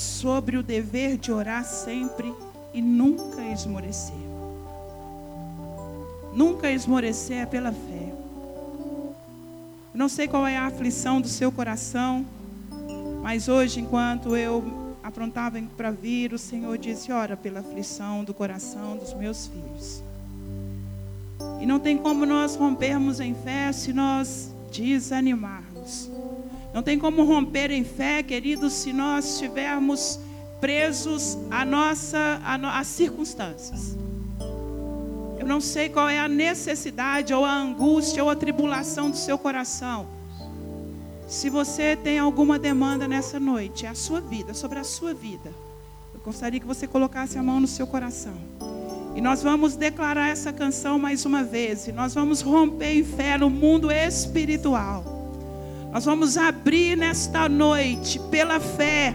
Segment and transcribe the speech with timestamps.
[0.00, 2.34] sobre o dever de orar sempre
[2.72, 4.14] e nunca esmorecer.
[6.32, 8.12] Nunca esmorecer é pela fé.
[9.92, 12.24] Eu não sei qual é a aflição do seu coração,
[13.22, 18.96] mas hoje, enquanto eu aprontava para vir, o Senhor disse: Ora pela aflição do coração
[18.96, 20.02] dos meus filhos.
[21.60, 26.08] E não tem como nós rompermos em fé se nós desanimarmos.
[26.72, 30.20] Não tem como romper em fé, queridos, se nós estivermos
[30.60, 33.96] presos à nossa, às circunstâncias.
[35.38, 39.38] Eu não sei qual é a necessidade, ou a angústia, ou a tribulação do seu
[39.38, 40.06] coração.
[41.26, 45.50] Se você tem alguma demanda nessa noite, é a sua vida, sobre a sua vida.
[46.12, 48.34] Eu gostaria que você colocasse a mão no seu coração.
[49.14, 51.88] E nós vamos declarar essa canção mais uma vez.
[51.88, 55.19] E nós vamos romper em fé no mundo espiritual.
[55.92, 59.14] Nós vamos abrir nesta noite, pela fé,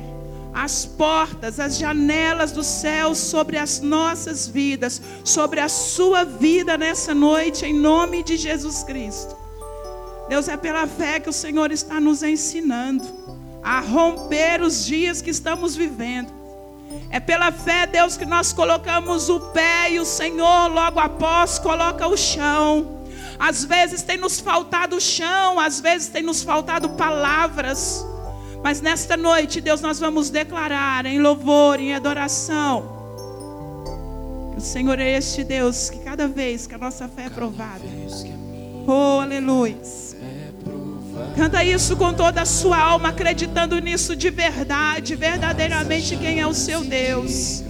[0.53, 7.13] as portas, as janelas do céu sobre as nossas vidas, sobre a sua vida nessa
[7.13, 9.35] noite, em nome de Jesus Cristo.
[10.27, 13.03] Deus, é pela fé que o Senhor está nos ensinando
[13.63, 16.31] a romper os dias que estamos vivendo.
[17.09, 22.07] É pela fé, Deus, que nós colocamos o pé e o Senhor logo após coloca
[22.07, 23.04] o chão.
[23.37, 28.05] Às vezes tem nos faltado chão, às vezes tem nos faltado palavras.
[28.63, 32.95] Mas nesta noite, Deus, nós vamos declarar em louvor, em adoração.
[34.53, 37.81] Que o Senhor é este Deus que cada vez que a nossa fé é provada.
[38.87, 39.77] Oh, aleluia.
[41.35, 46.53] Canta isso com toda a sua alma, acreditando nisso de verdade, verdadeiramente quem é o
[46.53, 47.63] seu Deus.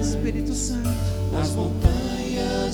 [0.00, 1.93] Espírito Santo.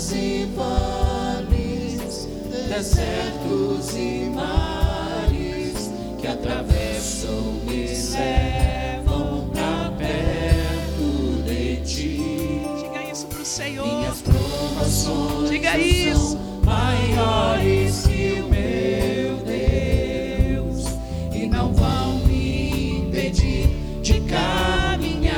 [0.01, 2.27] Montanhas e vales,
[2.69, 12.63] desertos e mares que atravessam e levam pra perto de ti.
[12.83, 13.87] Diga isso pro Senhor.
[13.87, 16.39] Minhas provações Diga isso.
[16.65, 20.87] maiores que o meu Deus
[21.35, 23.69] e não vão me impedir
[24.01, 25.35] de caminhar.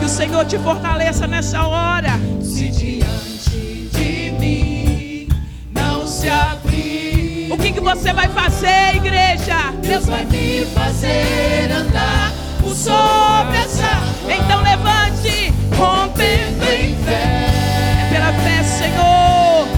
[0.00, 2.18] Que o Senhor te fortaleça nessa hora.
[2.42, 3.15] Se diante
[6.26, 9.72] se abrir, O que, que você vai fazer, igreja?
[9.80, 18.08] Deus vai me fazer andar por sobre essa Então levante, rompendo em fé.
[18.10, 19.68] pela fé, Senhor.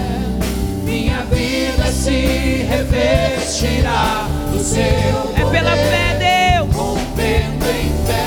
[0.83, 5.51] Minha vida se revestirá do seu É poder.
[5.51, 6.75] pela fé, Deus.
[6.75, 8.25] rompendo em fé.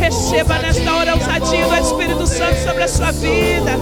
[0.00, 3.78] Receba nesta hora a ousadia do Espírito Santo sobre a sua vida.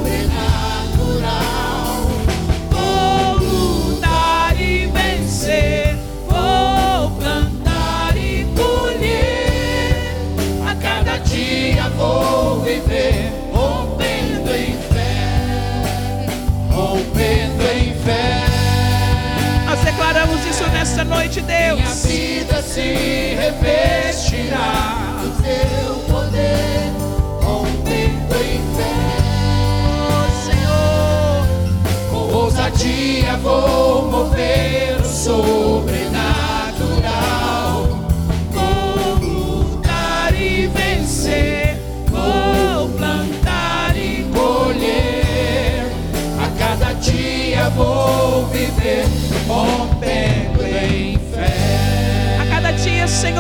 [21.33, 22.05] Noite, Minha Deus.
[22.05, 26.93] vida se revestirá do teu poder,
[27.43, 28.93] rompendo em fé.
[30.45, 31.47] Senhor.
[32.11, 33.82] Com ousadia vou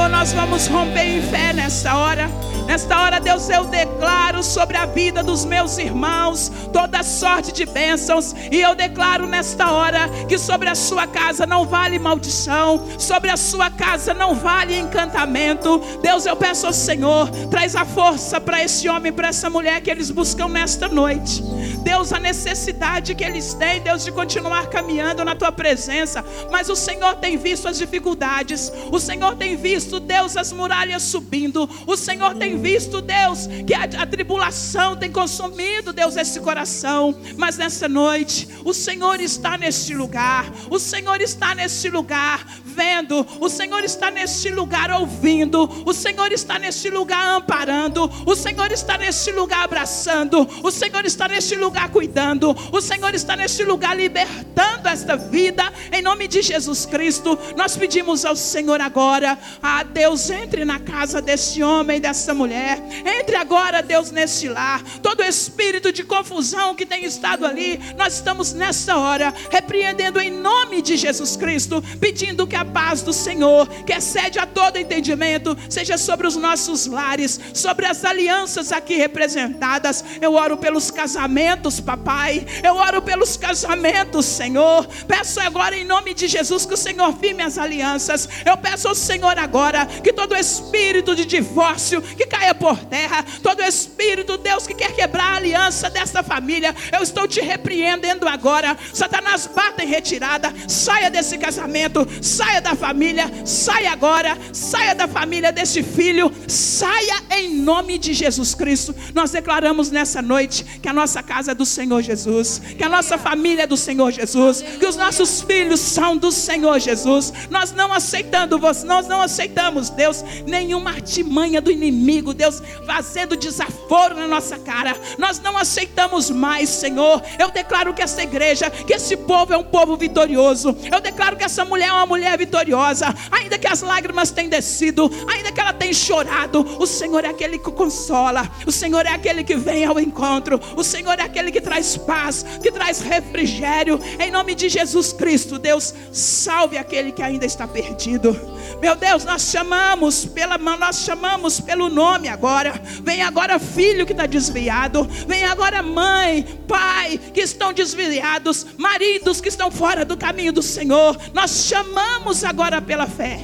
[0.02, 2.28] Senhor, nós vamos romper em fé nesta hora.
[2.66, 8.34] Nesta hora, Deus, eu declaro sobre a vida dos meus irmãos toda sorte de bênçãos.
[8.50, 13.36] E eu declaro nesta hora que sobre a sua casa não vale maldição, sobre a
[13.36, 15.80] sua casa não vale encantamento.
[16.02, 19.90] Deus, eu peço ao Senhor, traz a força para esse homem, para essa mulher que
[19.90, 21.42] eles buscam nesta noite.
[21.82, 26.24] Deus, a necessidade que eles têm, Deus, de continuar caminhando na tua presença.
[26.50, 31.68] Mas o Senhor tem visto as dificuldades, o Senhor tem visto, Deus, as muralhas subindo,
[31.86, 33.21] o Senhor tem visto, Deus,
[33.66, 37.14] que a, a tribulação tem consumido, Deus, esse coração.
[37.36, 43.48] Mas nessa noite, o Senhor está neste lugar, o Senhor está neste lugar, vendo, o
[43.48, 49.32] Senhor está neste lugar ouvindo, o Senhor está neste lugar amparando, o Senhor está neste
[49.32, 55.16] lugar abraçando, o Senhor está neste lugar cuidando, o Senhor está neste lugar libertando esta
[55.16, 57.38] vida, em nome de Jesus Cristo.
[57.56, 62.78] Nós pedimos ao Senhor agora, a Deus, entre na casa deste homem, dessa mulher mulher.
[63.20, 64.82] Entre agora, Deus, neste lar.
[65.02, 70.80] Todo espírito de confusão que tem estado ali, nós estamos nessa hora repreendendo em nome
[70.80, 75.98] de Jesus Cristo, pedindo que a paz do Senhor, que excede a todo entendimento, seja
[75.98, 80.04] sobre os nossos lares, sobre as alianças aqui representadas.
[80.20, 82.46] Eu oro pelos casamentos, papai.
[82.62, 84.86] Eu oro pelos casamentos, Senhor.
[85.06, 88.28] Peço agora em nome de Jesus que o Senhor firme as alianças.
[88.46, 93.01] Eu peço ao Senhor agora que todo espírito de divórcio que caia por terra,
[93.42, 98.76] todo espírito, Deus, que quer quebrar a aliança desta família, eu estou te repreendendo agora.
[98.92, 105.52] Satanás, bata em retirada, saia desse casamento, saia da família, saia agora, saia da família
[105.52, 108.94] deste filho, saia em nome de Jesus Cristo.
[109.14, 113.18] Nós declaramos nessa noite que a nossa casa é do Senhor Jesus, que a nossa
[113.18, 117.32] família é do Senhor Jesus, que os nossos filhos são do Senhor Jesus.
[117.50, 122.62] Nós não aceitando nós não aceitamos, Deus, nenhuma artimanha do inimigo, Deus,
[122.92, 124.94] fazendo desaforo na nossa cara.
[125.16, 127.22] Nós não aceitamos mais, Senhor.
[127.38, 130.76] Eu declaro que essa igreja, que esse povo é um povo vitorioso.
[130.92, 135.10] Eu declaro que essa mulher é uma mulher vitoriosa, ainda que as lágrimas tenham descido,
[135.26, 139.42] ainda que ela tenha chorado, o Senhor é aquele que consola, o Senhor é aquele
[139.42, 143.98] que vem ao encontro, o Senhor é aquele que traz paz, que traz refrigério.
[144.20, 148.38] Em nome de Jesus Cristo, Deus, salve aquele que ainda está perdido.
[148.82, 152.81] Meu Deus, nós chamamos pela nós chamamos pelo nome agora.
[153.02, 155.04] Vem agora filho que está desviado.
[155.26, 161.16] Vem agora mãe, pai que estão desviados, maridos que estão fora do caminho do Senhor.
[161.32, 163.40] Nós chamamos agora pela fé.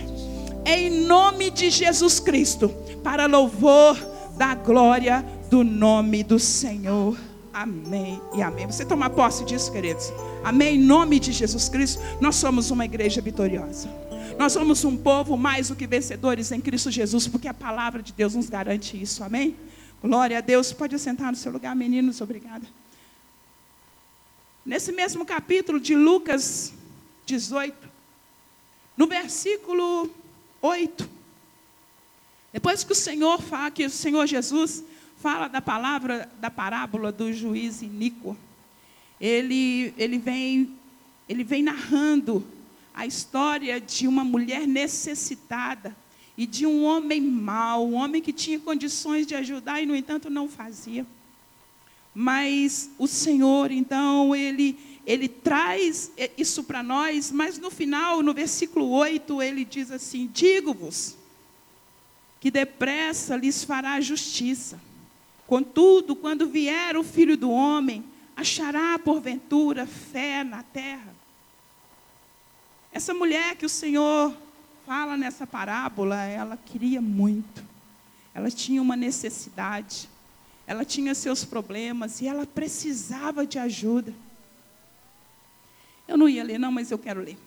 [0.64, 2.68] Em nome de Jesus Cristo,
[3.02, 3.96] para louvor
[4.36, 7.16] da glória do nome do Senhor.
[7.52, 8.66] Amém e amém.
[8.66, 10.12] Você toma posse disso, queridos?
[10.44, 10.76] Amém.
[10.76, 13.88] Em nome de Jesus Cristo, nós somos uma igreja vitoriosa.
[14.38, 18.12] Nós somos um povo mais do que vencedores em Cristo Jesus, porque a palavra de
[18.12, 19.24] Deus nos garante isso.
[19.24, 19.56] Amém?
[20.00, 20.72] Glória a Deus.
[20.72, 22.20] Pode assentar no seu lugar, meninos.
[22.20, 22.64] Obrigada.
[24.64, 26.72] Nesse mesmo capítulo de Lucas
[27.26, 27.76] 18,
[28.96, 30.08] no versículo
[30.62, 31.10] 8,
[32.52, 34.84] depois que o Senhor fala, que o Senhor Jesus
[35.16, 38.36] fala da palavra, da parábola do juiz iníquo,
[39.20, 40.76] ele, ele, vem,
[41.28, 42.46] ele vem narrando
[42.98, 45.96] a história de uma mulher necessitada
[46.36, 50.28] e de um homem mau, um homem que tinha condições de ajudar e, no entanto,
[50.28, 51.06] não fazia.
[52.12, 58.90] Mas o Senhor, então, ele, ele traz isso para nós, mas no final, no versículo
[58.90, 61.16] 8, ele diz assim: Digo-vos
[62.40, 64.80] que depressa lhes fará justiça.
[65.46, 68.04] Contudo, quando vier o filho do homem,
[68.34, 71.17] achará porventura fé na terra.
[72.98, 74.36] Essa mulher que o Senhor
[74.84, 77.62] fala nessa parábola, ela queria muito.
[78.34, 80.08] Ela tinha uma necessidade.
[80.66, 84.12] Ela tinha seus problemas e ela precisava de ajuda.
[86.08, 87.38] Eu não ia ler, não, mas eu quero ler.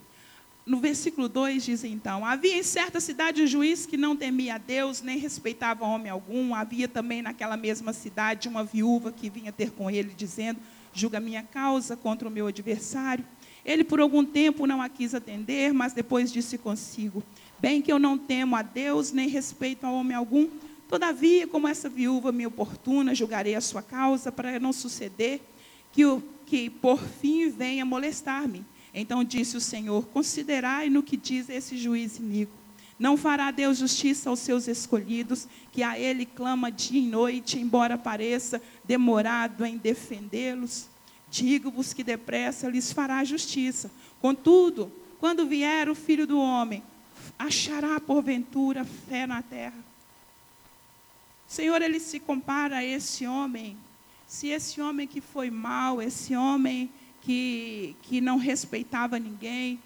[0.65, 4.57] No versículo 2 diz então: Havia em certa cidade um juiz que não temia a
[4.57, 6.55] Deus, nem respeitava homem algum.
[6.55, 10.61] Havia também naquela mesma cidade uma viúva que vinha ter com ele, dizendo:
[10.93, 13.25] Julga minha causa contra o meu adversário.
[13.65, 17.23] Ele por algum tempo não a quis atender, mas depois disse consigo:
[17.59, 20.49] Bem que eu não temo a Deus, nem respeito a homem algum,
[20.89, 25.41] todavia, como essa viúva me oportuna, julgarei a sua causa, para não suceder
[25.91, 28.65] que, o, que por fim venha molestar-me.
[28.93, 32.61] Então disse o Senhor: Considerai no que diz esse juiz iníquo.
[32.97, 37.97] Não fará Deus justiça aos seus escolhidos, que a ele clama dia e noite, embora
[37.97, 40.90] pareça demorado em defendê-los?
[41.31, 43.89] Digo-vos que depressa lhes fará justiça.
[44.19, 46.83] Contudo, quando vier o filho do homem,
[47.39, 49.81] achará porventura fé na terra.
[51.47, 53.77] Senhor, ele se compara a esse homem.
[54.27, 59.79] Se esse homem que foi mau, esse homem que, que não respeitava ninguém,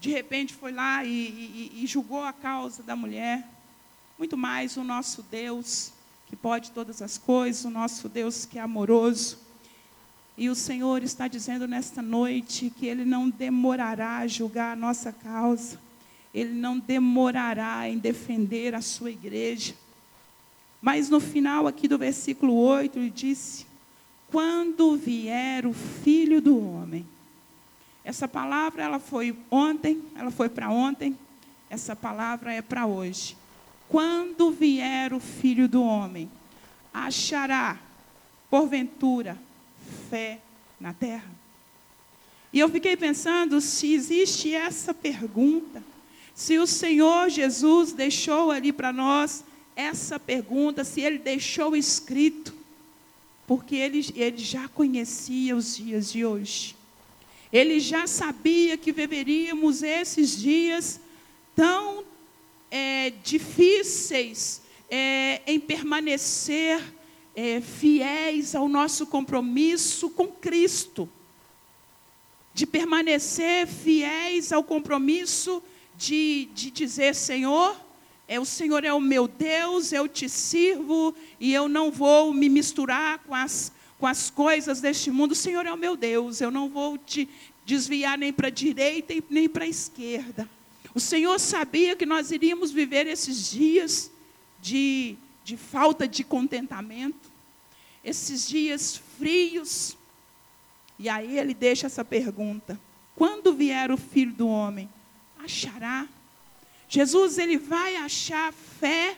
[0.00, 3.46] de repente foi lá e, e, e julgou a causa da mulher.
[4.16, 5.92] Muito mais o nosso Deus,
[6.28, 9.41] que pode todas as coisas, o nosso Deus que é amoroso
[10.36, 15.12] e o Senhor está dizendo nesta noite que Ele não demorará a julgar a nossa
[15.12, 15.78] causa,
[16.32, 19.74] Ele não demorará em defender a sua igreja.
[20.80, 23.66] Mas no final aqui do versículo 8, ele disse:
[24.30, 27.06] Quando vier o filho do homem.
[28.04, 31.16] Essa palavra ela foi ontem, ela foi para ontem,
[31.70, 33.36] essa palavra é para hoje.
[33.88, 36.28] Quando vier o filho do homem,
[36.92, 37.78] achará,
[38.50, 39.38] porventura,
[39.92, 40.40] fé
[40.80, 41.30] na terra?
[42.52, 45.82] E eu fiquei pensando se existe essa pergunta,
[46.34, 49.44] se o Senhor Jesus deixou ali para nós
[49.74, 52.54] essa pergunta, se ele deixou escrito,
[53.46, 56.76] porque ele, ele já conhecia os dias de hoje.
[57.52, 61.00] Ele já sabia que viveríamos esses dias
[61.54, 62.04] tão
[62.70, 66.82] é, difíceis é, em permanecer
[67.34, 71.08] é, fiéis ao nosso compromisso com Cristo,
[72.54, 75.62] de permanecer fiéis ao compromisso
[75.96, 77.76] de, de dizer: Senhor,
[78.28, 82.48] é, o Senhor é o meu Deus, eu te sirvo e eu não vou me
[82.48, 85.32] misturar com as, com as coisas deste mundo.
[85.32, 87.28] O Senhor é o meu Deus, eu não vou te
[87.64, 90.48] desviar nem para a direita nem para a esquerda.
[90.94, 94.10] O Senhor sabia que nós iríamos viver esses dias
[94.60, 97.30] de, de falta de contentamento,
[98.04, 99.96] esses dias frios.
[100.98, 102.80] E aí ele deixa essa pergunta:
[103.14, 104.88] quando vier o filho do homem,
[105.38, 106.06] achará?
[106.88, 109.16] Jesus ele vai achar fé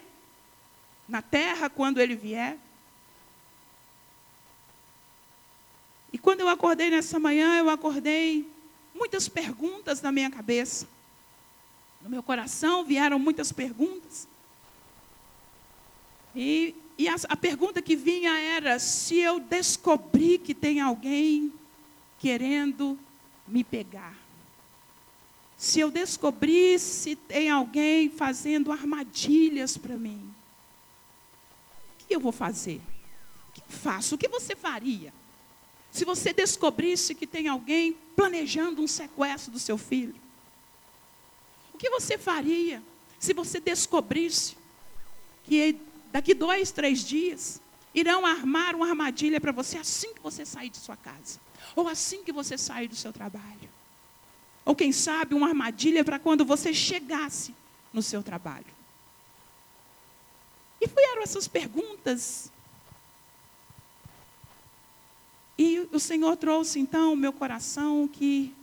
[1.08, 2.56] na terra quando ele vier?
[6.12, 8.48] E quando eu acordei nessa manhã, eu acordei
[8.94, 10.86] muitas perguntas na minha cabeça.
[12.00, 14.28] No meu coração vieram muitas perguntas.
[16.34, 21.52] E, e a, a pergunta que vinha era: se eu descobrir que tem alguém
[22.18, 22.98] querendo
[23.46, 24.16] me pegar,
[25.56, 30.34] se eu descobrir se tem alguém fazendo armadilhas para mim,
[32.00, 32.80] o que eu vou fazer?
[33.48, 34.14] O que eu faço?
[34.14, 35.12] O que você faria?
[35.90, 40.14] Se você descobrisse que tem alguém planejando um sequestro do seu filho,
[41.72, 42.82] o que você faria
[43.24, 44.54] se você descobrisse
[45.44, 45.78] que
[46.14, 47.60] daqui dois, três dias
[47.92, 51.40] irão armar uma armadilha para você assim que você sair de sua casa,
[51.74, 53.68] ou assim que você sair do seu trabalho,
[54.64, 57.52] ou quem sabe uma armadilha para quando você chegasse
[57.92, 58.72] no seu trabalho?
[60.80, 62.48] E foram essas perguntas
[65.58, 68.54] e o Senhor trouxe então o meu coração que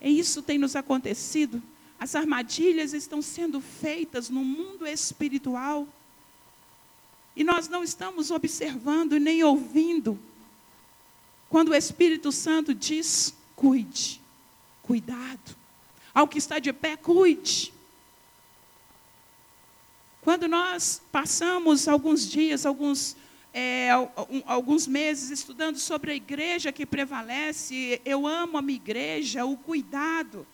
[0.00, 1.62] isso tem nos acontecido.
[2.00, 5.86] As armadilhas estão sendo feitas no mundo espiritual.
[7.36, 10.18] E nós não estamos observando nem ouvindo.
[11.48, 14.20] Quando o Espírito Santo diz: cuide,
[14.82, 15.56] cuidado.
[16.12, 17.72] Ao que está de pé, cuide.
[20.22, 23.16] Quando nós passamos alguns dias, alguns
[23.52, 23.88] é,
[24.46, 28.00] alguns meses estudando sobre a igreja que prevalece.
[28.04, 30.44] Eu amo a minha igreja, o cuidado.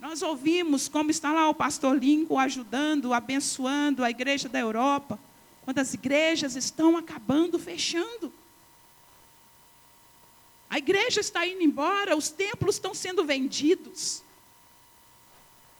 [0.00, 5.18] Nós ouvimos como está lá o pastor Lincoln ajudando, abençoando a igreja da Europa,
[5.62, 8.32] quando as igrejas estão acabando, fechando.
[10.70, 14.22] A igreja está indo embora, os templos estão sendo vendidos.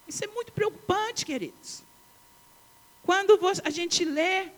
[0.07, 1.83] Isso é muito preocupante, queridos.
[3.05, 4.49] Quando a gente lê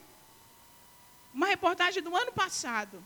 [1.33, 3.03] uma reportagem do ano passado.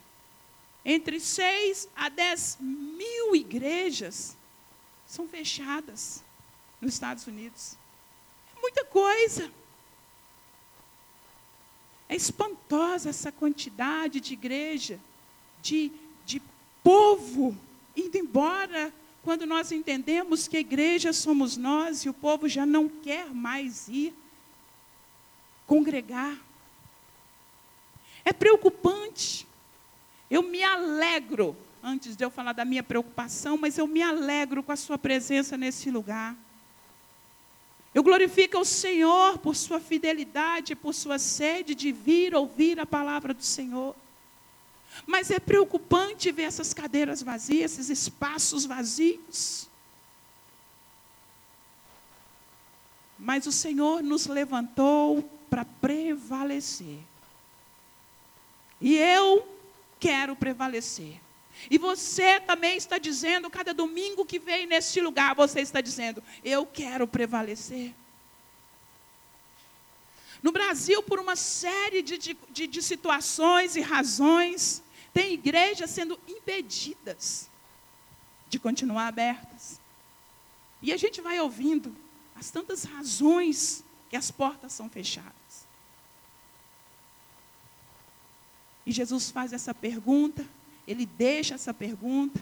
[0.84, 4.36] Entre 6 a 10 mil igrejas
[5.06, 6.23] são fechadas
[6.84, 7.76] nos Estados Unidos.
[8.56, 9.50] É muita coisa.
[12.08, 15.00] É espantosa essa quantidade de igreja,
[15.62, 15.90] de,
[16.24, 16.40] de
[16.82, 17.56] povo
[17.96, 22.88] indo embora, quando nós entendemos que a igreja somos nós e o povo já não
[22.88, 24.14] quer mais ir
[25.66, 26.36] congregar.
[28.24, 29.46] É preocupante.
[30.30, 34.72] Eu me alegro, antes de eu falar da minha preocupação, mas eu me alegro com
[34.72, 36.36] a Sua presença nesse lugar.
[37.94, 43.32] Eu glorifico o Senhor por Sua fidelidade, por Sua sede de vir ouvir a palavra
[43.32, 43.94] do Senhor.
[45.06, 49.68] Mas é preocupante ver essas cadeiras vazias, esses espaços vazios.
[53.16, 56.98] Mas o Senhor nos levantou para prevalecer.
[58.80, 59.48] E eu
[60.00, 61.23] quero prevalecer.
[61.70, 66.66] E você também está dizendo, cada domingo que vem neste lugar, você está dizendo: Eu
[66.66, 67.94] quero prevalecer.
[70.42, 74.82] No Brasil, por uma série de, de, de situações e razões,
[75.12, 77.48] tem igrejas sendo impedidas
[78.48, 79.80] de continuar abertas.
[80.82, 81.96] E a gente vai ouvindo
[82.34, 85.32] as tantas razões que as portas são fechadas.
[88.84, 90.46] E Jesus faz essa pergunta,
[90.86, 92.40] ele deixa essa pergunta.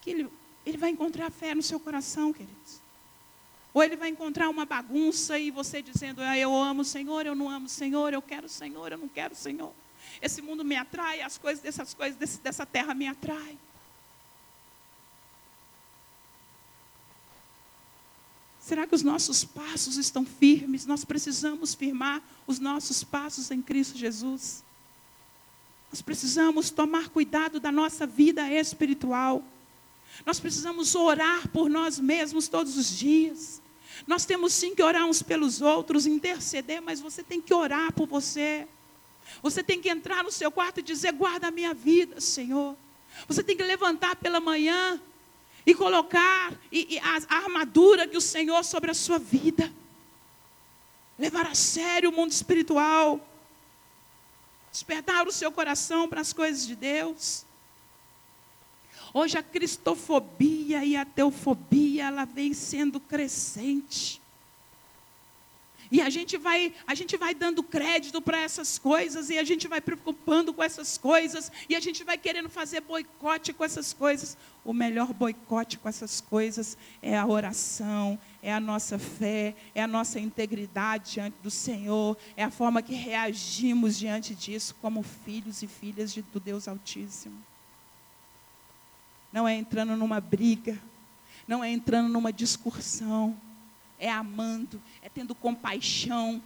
[0.00, 0.28] Que ele,
[0.64, 2.80] ele vai encontrar fé no seu coração, queridos.
[3.72, 7.34] Ou ele vai encontrar uma bagunça e você dizendo, ah, eu amo o Senhor, eu
[7.34, 9.72] não amo o Senhor, eu quero o Senhor, eu não quero o Senhor.
[10.22, 13.58] Esse mundo me atrai, as coisas dessas coisas desse, dessa terra me atraem.
[18.66, 20.86] Será que os nossos passos estão firmes?
[20.86, 24.64] Nós precisamos firmar os nossos passos em Cristo Jesus.
[25.96, 29.42] Nós precisamos tomar cuidado da nossa vida espiritual.
[30.26, 33.62] Nós precisamos orar por nós mesmos todos os dias.
[34.06, 38.06] Nós temos sim que orar uns pelos outros, interceder, mas você tem que orar por
[38.06, 38.68] você.
[39.40, 42.76] Você tem que entrar no seu quarto e dizer: guarda a minha vida, Senhor.
[43.26, 45.00] Você tem que levantar pela manhã
[45.64, 49.72] e colocar e, e a, a armadura que o Senhor sobre a sua vida.
[51.18, 53.18] Levar a sério o mundo espiritual.
[54.76, 57.46] Despertar o seu coração para as coisas de Deus.
[59.14, 64.20] Hoje a cristofobia e a teofobia, ela vem sendo crescente.
[65.90, 69.66] E a gente vai, a gente vai dando crédito para essas coisas e a gente
[69.66, 74.36] vai preocupando com essas coisas e a gente vai querendo fazer boicote com essas coisas.
[74.62, 79.86] O melhor boicote com essas coisas é a oração, é a nossa fé, é a
[79.86, 85.66] nossa integridade diante do Senhor, é a forma que reagimos diante disso como filhos e
[85.66, 87.36] filhas de, do Deus Altíssimo
[89.36, 90.80] não é entrando numa briga,
[91.46, 93.38] não é entrando numa discussão,
[93.98, 96.42] é amando, é tendo compaixão.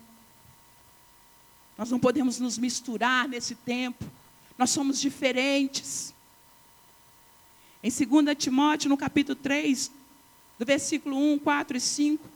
[1.79, 4.05] Nós não podemos nos misturar nesse tempo,
[4.59, 6.13] nós somos diferentes.
[7.81, 9.93] Em 2 Timóteo, no capítulo 3,
[10.61, 12.29] do versículo 1, 4 e 5,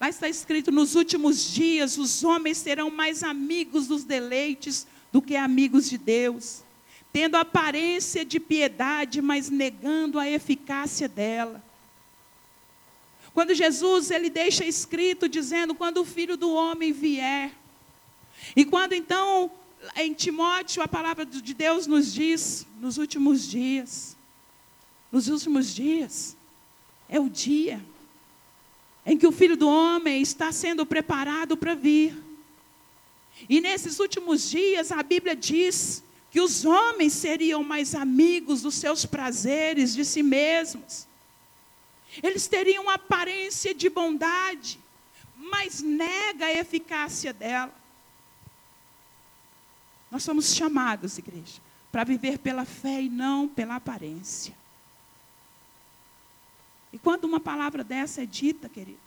[0.00, 5.36] lá está escrito: Nos últimos dias os homens serão mais amigos dos deleites do que
[5.36, 6.64] amigos de Deus
[7.12, 11.60] tendo aparência de piedade, mas negando a eficácia dela.
[13.34, 17.52] Quando Jesus ele deixa escrito dizendo quando o filho do homem vier.
[18.54, 19.50] E quando então
[19.96, 24.16] em Timóteo a palavra de Deus nos diz nos últimos dias.
[25.10, 26.36] Nos últimos dias
[27.08, 27.84] é o dia
[29.04, 32.14] em que o filho do homem está sendo preparado para vir.
[33.48, 39.06] E nesses últimos dias a Bíblia diz que os homens seriam mais amigos dos seus
[39.06, 41.06] prazeres, de si mesmos.
[42.22, 44.78] Eles teriam aparência de bondade,
[45.36, 47.74] mas nega a eficácia dela.
[50.10, 54.54] Nós somos chamados, igreja, para viver pela fé e não pela aparência.
[56.92, 58.98] E quando uma palavra dessa é dita, queridos,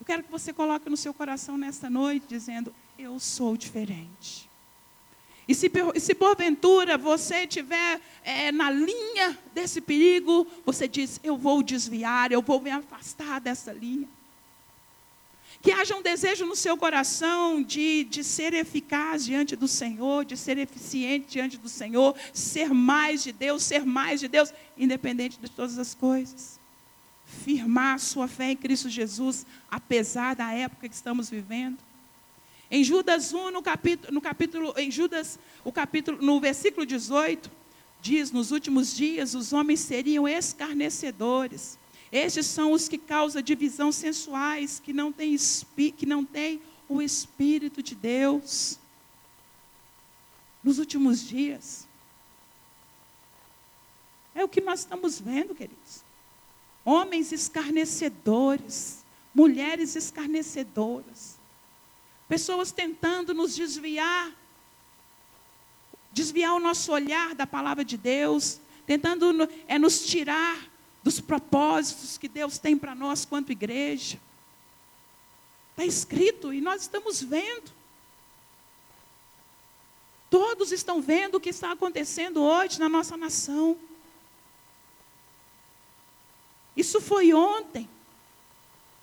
[0.00, 4.48] eu quero que você coloque no seu coração nesta noite, dizendo: Eu sou diferente.
[5.46, 11.62] E se, se porventura você estiver é, na linha desse perigo, você diz: Eu vou
[11.62, 14.08] desviar, eu vou me afastar dessa linha.
[15.62, 20.36] Que haja um desejo no seu coração de, de ser eficaz diante do Senhor, de
[20.36, 25.50] ser eficiente diante do Senhor, ser mais de Deus, ser mais de Deus, independente de
[25.50, 26.58] todas as coisas.
[27.26, 31.78] Firmar sua fé em Cristo Jesus, apesar da época que estamos vivendo.
[32.70, 37.50] Em Judas 1, no capítulo, no capítulo, em Judas, o capítulo, no versículo 18,
[38.00, 41.79] diz: Nos últimos dias os homens seriam escarnecedores.
[42.12, 45.36] Estes são os que causam divisão sensuais, que não têm,
[45.96, 48.78] que não têm o Espírito de Deus.
[50.62, 51.86] Nos últimos dias.
[54.34, 56.02] É o que nós estamos vendo, queridos.
[56.84, 61.40] Homens escarnecedores, mulheres escarnecedoras
[62.30, 64.30] pessoas tentando nos desviar,
[66.12, 70.56] desviar o nosso olhar da palavra de Deus, tentando é, nos tirar
[71.02, 74.20] dos propósitos que Deus tem para nós quanto igreja.
[75.70, 77.72] Está escrito e nós estamos vendo.
[80.28, 83.76] Todos estão vendo o que está acontecendo hoje na nossa nação.
[86.76, 87.88] Isso foi ontem,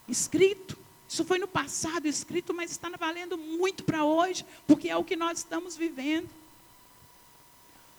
[0.08, 0.78] escrito.
[1.10, 5.16] Isso foi no passado escrito, mas está valendo muito para hoje, porque é o que
[5.16, 6.30] nós estamos vivendo.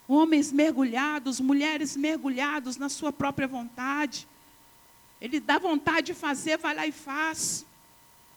[0.09, 4.27] Homens mergulhados, mulheres mergulhados na sua própria vontade.
[5.21, 7.67] Ele dá vontade de fazer, vai lá e faz.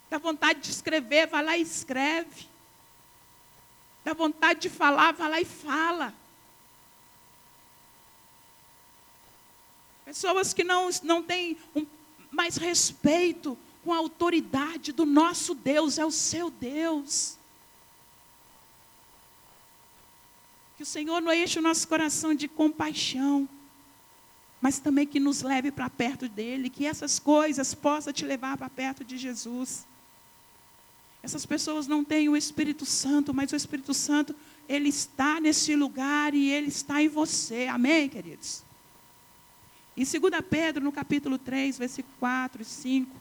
[0.09, 2.45] Dá vontade de escrever, vai lá e escreve.
[4.03, 6.13] Dá vontade de falar, vai lá e fala.
[10.03, 11.85] Pessoas que não, não têm um,
[12.29, 17.37] mais respeito com a autoridade do nosso Deus, é o seu Deus.
[20.81, 23.47] Que o Senhor não enche o nosso coração de compaixão,
[24.59, 28.67] mas também que nos leve para perto dEle, que essas coisas possam te levar para
[28.67, 29.85] perto de Jesus.
[31.21, 34.35] Essas pessoas não têm o Espírito Santo, mas o Espírito Santo,
[34.67, 37.67] ele está nesse lugar e ele está em você.
[37.67, 38.63] Amém, queridos?
[39.95, 43.15] Em 2 Pedro, no capítulo 3, versículo 4 e 5,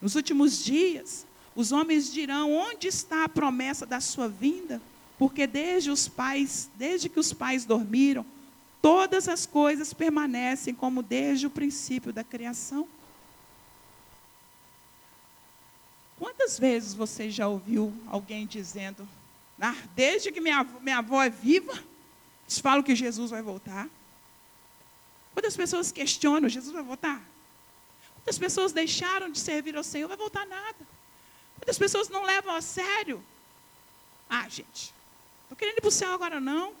[0.00, 1.26] nos últimos dias,
[1.56, 4.80] os homens dirão: onde está a promessa da sua vinda?
[5.24, 8.26] Porque desde os pais, desde que os pais dormiram,
[8.82, 12.86] todas as coisas permanecem como desde o princípio da criação.
[16.18, 19.08] Quantas vezes você já ouviu alguém dizendo,
[19.58, 21.72] ah, desde que minha, minha avó é viva,
[22.42, 23.88] eles falam que Jesus vai voltar?
[25.32, 27.22] Quantas pessoas questionam, Jesus vai voltar?
[28.16, 30.86] Quantas pessoas deixaram de servir ao Senhor, vai voltar nada?
[31.56, 33.24] Quantas pessoas não levam a sério?
[34.28, 34.93] Ah, gente,
[35.54, 36.72] estou querendo ir para o céu agora não.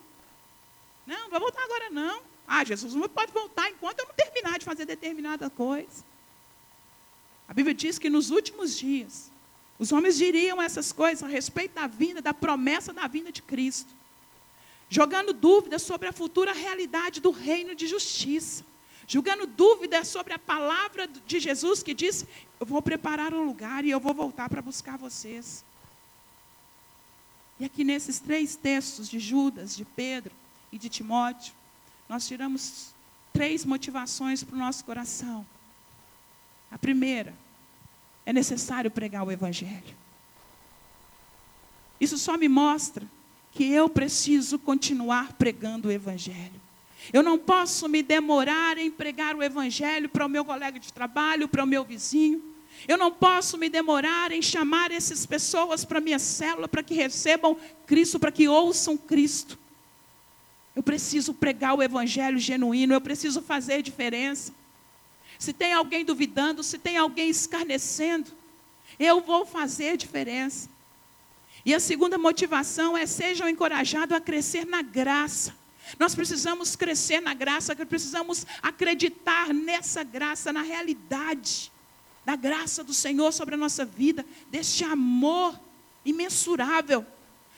[1.06, 2.22] Não, vai voltar agora não.
[2.46, 6.04] Ah, Jesus não pode voltar enquanto eu não terminar de fazer determinada coisa.
[7.48, 9.30] A Bíblia diz que nos últimos dias,
[9.78, 13.92] os homens diriam essas coisas a respeito da vinda, da promessa da vinda de Cristo,
[14.88, 18.64] jogando dúvidas sobre a futura realidade do reino de justiça,
[19.06, 22.26] jogando dúvidas sobre a palavra de Jesus que disse:
[22.58, 25.64] Eu vou preparar um lugar e eu vou voltar para buscar vocês.
[27.64, 30.34] E aqui nesses três textos de Judas, de Pedro
[30.70, 31.54] e de Timóteo,
[32.06, 32.88] nós tiramos
[33.32, 35.46] três motivações para o nosso coração.
[36.70, 37.32] A primeira,
[38.26, 39.96] é necessário pregar o Evangelho.
[41.98, 43.06] Isso só me mostra
[43.50, 46.60] que eu preciso continuar pregando o Evangelho.
[47.14, 51.48] Eu não posso me demorar em pregar o Evangelho para o meu colega de trabalho,
[51.48, 52.42] para o meu vizinho.
[52.86, 57.56] Eu não posso me demorar em chamar essas pessoas para minha célula, para que recebam
[57.86, 59.58] Cristo, para que ouçam Cristo.
[60.76, 64.52] Eu preciso pregar o Evangelho genuíno, eu preciso fazer diferença
[65.38, 68.30] se tem alguém duvidando, se tem alguém escarnecendo,
[68.98, 70.68] eu vou fazer diferença.
[71.64, 75.54] E a segunda motivação é: sejam encorajados a crescer na graça.
[75.98, 81.70] Nós precisamos crescer na graça, precisamos acreditar nessa graça, na realidade
[82.24, 85.58] da graça do Senhor sobre a nossa vida, deste amor
[86.04, 87.04] imensurável,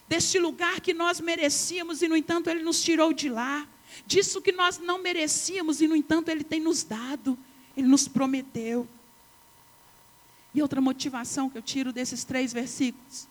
[0.09, 3.67] deste lugar que nós merecíamos e, no entanto, Ele nos tirou de lá,
[4.07, 7.39] disso que nós não merecíamos e, no entanto, Ele tem nos dado.
[7.77, 8.89] Ele nos prometeu.
[10.55, 13.29] E outra motivação que eu tiro desses três versículos: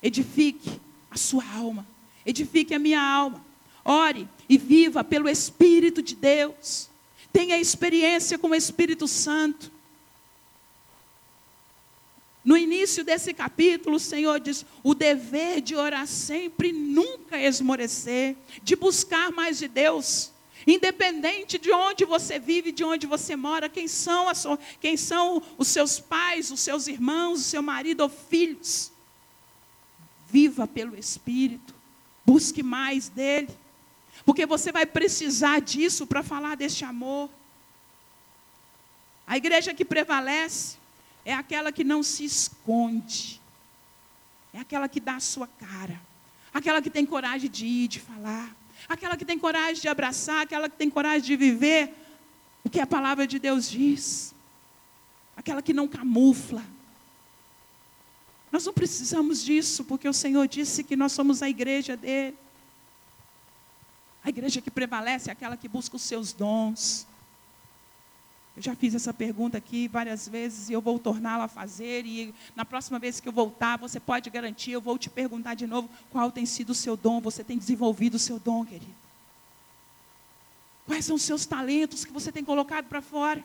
[0.00, 1.84] edifique a sua alma,
[2.24, 3.44] edifique a minha alma,
[3.84, 6.88] ore e viva pelo Espírito de Deus,
[7.32, 9.72] tenha experiência com o Espírito Santo.
[12.44, 18.74] No início desse capítulo, o Senhor diz: o dever de orar sempre, nunca esmorecer, de
[18.74, 20.32] buscar mais de Deus.
[20.66, 25.68] Independente de onde você vive, de onde você mora, quem são, sua, quem são os
[25.68, 28.92] seus pais, os seus irmãos, o seu marido ou filhos.
[30.28, 31.74] Viva pelo Espírito.
[32.24, 33.48] Busque mais dele.
[34.24, 37.30] Porque você vai precisar disso para falar deste amor.
[39.26, 40.79] A igreja que prevalece
[41.24, 43.40] é aquela que não se esconde.
[44.52, 46.00] É aquela que dá a sua cara.
[46.52, 48.54] Aquela que tem coragem de ir, de falar
[48.88, 51.94] aquela que tem coragem de abraçar, aquela que tem coragem de viver
[52.64, 54.34] o que a palavra de Deus diz,
[55.36, 56.62] aquela que não camufla.
[58.52, 62.36] Nós não precisamos disso, porque o Senhor disse que nós somos a igreja dele.
[64.24, 67.06] A igreja que prevalece é aquela que busca os seus dons,
[68.56, 72.04] eu já fiz essa pergunta aqui várias vezes e eu vou torná-la a fazer.
[72.04, 75.66] E na próxima vez que eu voltar, você pode garantir, eu vou te perguntar de
[75.66, 77.20] novo qual tem sido o seu dom.
[77.20, 78.94] Você tem desenvolvido o seu dom, querido?
[80.86, 83.42] Quais são os seus talentos que você tem colocado para fora?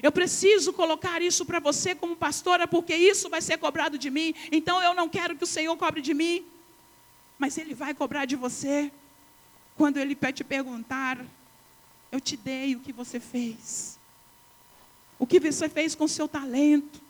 [0.00, 4.32] Eu preciso colocar isso para você como pastora, porque isso vai ser cobrado de mim.
[4.50, 6.46] Então eu não quero que o Senhor cobre de mim,
[7.38, 8.90] mas Ele vai cobrar de você.
[9.76, 11.18] Quando Ele te perguntar
[12.12, 13.98] eu te dei o que você fez.
[15.18, 17.00] O que você fez com o seu talento.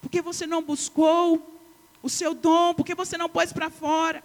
[0.00, 1.56] Porque você não buscou
[2.02, 4.24] o seu dom, porque você não pôs para fora.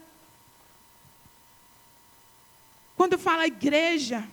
[2.98, 4.28] Quando fala igreja,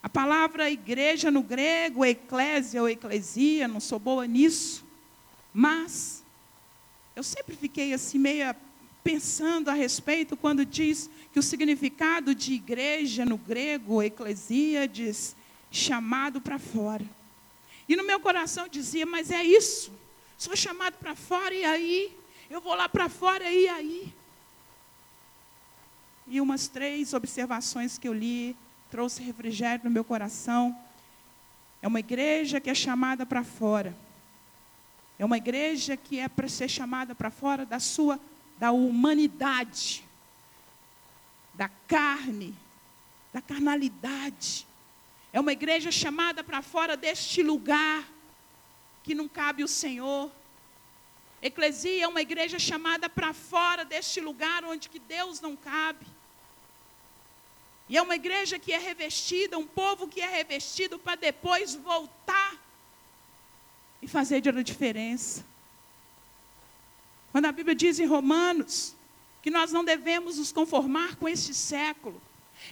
[0.00, 4.84] a palavra igreja no grego, eclésia ou eclesia, não sou boa nisso,
[5.52, 6.22] mas
[7.16, 8.54] eu sempre fiquei assim meia
[9.02, 15.36] pensando a respeito quando diz que o significado de igreja no grego, eclesia, diz
[15.70, 17.04] chamado para fora.
[17.88, 19.92] E no meu coração dizia, mas é isso.
[20.36, 22.16] Sou chamado para fora e aí?
[22.48, 24.14] Eu vou lá para fora e aí?
[26.26, 28.56] E umas três observações que eu li
[28.90, 30.76] trouxe refrigério no meu coração.
[31.82, 33.96] É uma igreja que é chamada para fora.
[35.18, 38.18] É uma igreja que é para ser chamada para fora da sua
[38.60, 40.04] da humanidade,
[41.54, 42.54] da carne,
[43.32, 44.66] da carnalidade.
[45.32, 48.06] É uma igreja chamada para fora deste lugar
[49.02, 50.30] que não cabe o Senhor.
[51.40, 56.04] Eclesia é uma igreja chamada para fora deste lugar onde que Deus não cabe.
[57.88, 62.58] E é uma igreja que é revestida, um povo que é revestido para depois voltar
[64.02, 65.42] e fazer a diferença.
[67.32, 68.94] Quando a Bíblia diz em Romanos
[69.42, 72.20] que nós não devemos nos conformar com este século,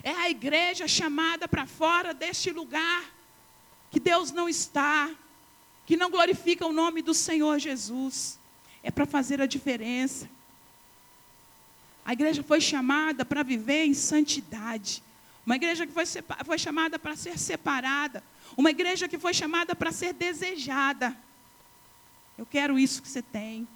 [0.03, 3.05] é a igreja chamada para fora deste lugar
[3.90, 5.11] que Deus não está,
[5.87, 8.38] que não glorifica o nome do Senhor Jesus.
[8.83, 10.29] É para fazer a diferença.
[12.05, 15.03] A igreja foi chamada para viver em santidade.
[15.44, 16.05] Uma igreja que foi,
[16.44, 18.23] foi chamada para ser separada.
[18.57, 21.16] Uma igreja que foi chamada para ser desejada.
[22.37, 23.66] Eu quero isso que você tem.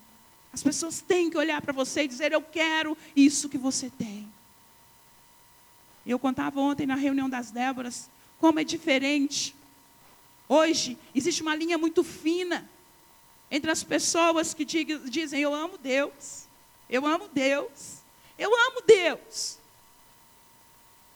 [0.53, 4.31] As pessoas têm que olhar para você e dizer: Eu quero isso que você tem.
[6.05, 9.55] Eu contava ontem na reunião das Déboras como é diferente.
[10.49, 12.69] Hoje existe uma linha muito fina
[13.51, 16.47] entre as pessoas que dizem: Eu amo Deus,
[16.91, 18.03] eu amo Deus,
[18.39, 19.59] eu amo Deus.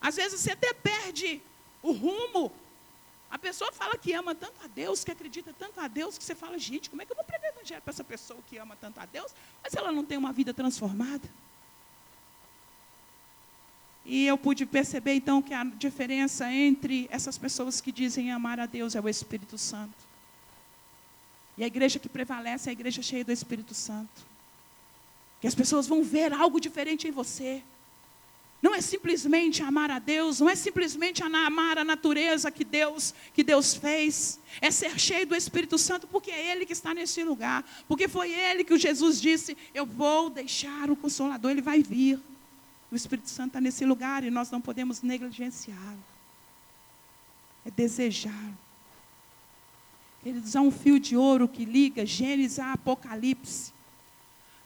[0.00, 1.42] Às vezes você até perde
[1.82, 2.52] o rumo.
[3.36, 6.34] A pessoa fala que ama tanto a Deus, que acredita tanto a Deus, que você
[6.34, 8.98] fala: Gente, como é que eu vou pregar evangelho para essa pessoa que ama tanto
[8.98, 9.30] a Deus,
[9.62, 11.28] mas ela não tem uma vida transformada?
[14.06, 18.64] E eu pude perceber então que a diferença entre essas pessoas que dizem amar a
[18.64, 20.06] Deus é o Espírito Santo.
[21.58, 24.24] E a igreja que prevalece é a igreja cheia do Espírito Santo.
[25.42, 27.62] Que as pessoas vão ver algo diferente em você.
[28.62, 33.44] Não é simplesmente amar a Deus, não é simplesmente amar a natureza que Deus, que
[33.44, 34.40] Deus fez.
[34.60, 37.64] É ser cheio do Espírito Santo, porque é Ele que está nesse lugar.
[37.86, 42.18] Porque foi Ele que o Jesus disse: Eu vou deixar o Consolador, Ele vai vir.
[42.90, 46.04] O Espírito Santo está nesse lugar e nós não podemos negligenciá-lo.
[47.64, 48.56] É desejá-lo.
[50.24, 53.72] Eles há um fio de ouro que liga Gênesis a Apocalipse.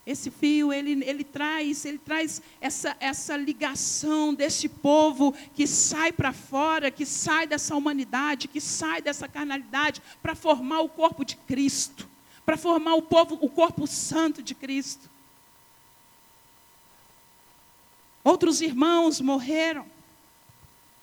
[0.07, 6.33] Esse fio, ele, ele traz, ele traz essa, essa ligação desse povo que sai para
[6.33, 12.09] fora, que sai dessa humanidade, que sai dessa carnalidade, para formar o corpo de Cristo,
[12.47, 15.09] para formar o povo, o corpo santo de Cristo.
[18.25, 19.87] Outros irmãos morreram.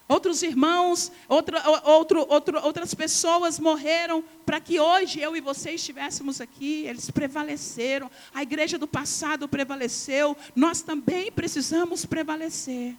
[0.07, 6.39] Outros irmãos, outra, outro, outro, outras pessoas morreram para que hoje eu e você estivéssemos
[6.39, 6.85] aqui.
[6.85, 8.09] Eles prevaleceram.
[8.33, 10.37] A igreja do passado prevaleceu.
[10.55, 12.95] Nós também precisamos prevalecer.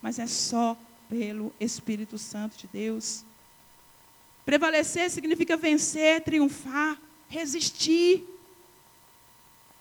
[0.00, 0.76] Mas é só
[1.08, 3.24] pelo Espírito Santo de Deus.
[4.44, 6.96] Prevalecer significa vencer, triunfar,
[7.28, 8.24] resistir.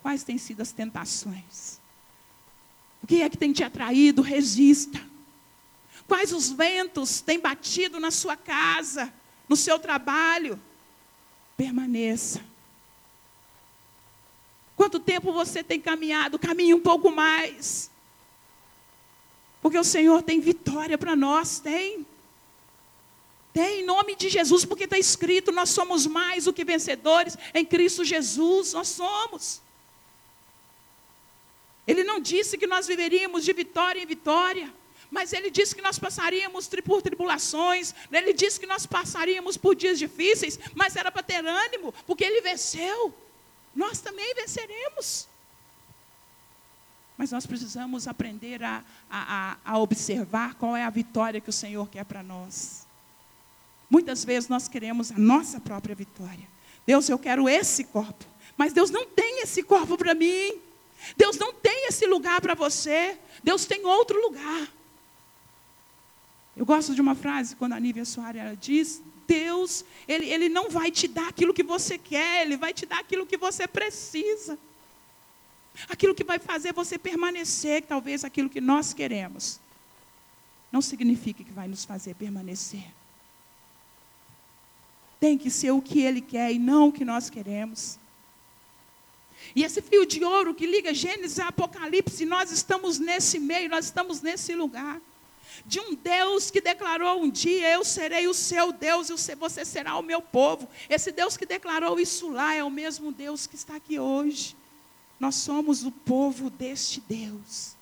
[0.02, 1.80] Quais têm sido as tentações?
[3.04, 4.24] O que é que tem te atraído?
[4.24, 5.11] Resista.
[6.12, 9.14] Quais os ventos têm batido na sua casa,
[9.48, 10.62] no seu trabalho?
[11.56, 12.44] Permaneça.
[14.76, 16.38] Quanto tempo você tem caminhado?
[16.38, 17.90] Caminhe um pouco mais.
[19.62, 22.06] Porque o Senhor tem vitória para nós, tem.
[23.54, 27.64] Tem em nome de Jesus, porque está escrito: nós somos mais do que vencedores em
[27.64, 29.62] Cristo Jesus, nós somos.
[31.88, 34.81] Ele não disse que nós viveríamos de vitória em vitória,
[35.12, 40.00] mas ele disse que nós passaríamos por tribulações, ele disse que nós passaríamos por dias
[40.00, 43.14] difíceis, mas era para ter ânimo, porque ele venceu.
[43.76, 45.28] Nós também venceremos.
[47.18, 51.88] Mas nós precisamos aprender a, a, a observar qual é a vitória que o Senhor
[51.90, 52.88] quer para nós.
[53.90, 56.48] Muitas vezes nós queremos a nossa própria vitória.
[56.88, 60.60] Deus, eu quero esse corpo, mas Deus não tem esse corpo para mim.
[61.18, 63.18] Deus não tem esse lugar para você.
[63.44, 64.68] Deus tem outro lugar.
[66.56, 70.92] Eu gosto de uma frase quando a Nívia Soares diz: Deus, ele, ele não vai
[70.92, 74.60] te dar aquilo que você quer, Ele vai te dar aquilo que você precisa.
[75.88, 79.58] Aquilo que vai fazer você permanecer, talvez aquilo que nós queremos,
[80.70, 82.84] não significa que vai nos fazer permanecer.
[85.18, 87.98] Tem que ser o que Ele quer e não o que nós queremos.
[89.56, 93.86] E esse fio de ouro que liga Gênesis a Apocalipse, nós estamos nesse meio, nós
[93.86, 95.00] estamos nesse lugar.
[95.66, 99.98] De um Deus que declarou um dia: Eu serei o seu Deus e você será
[99.98, 100.68] o meu povo.
[100.90, 104.56] Esse Deus que declarou isso lá é o mesmo Deus que está aqui hoje.
[105.20, 107.76] Nós somos o povo deste Deus.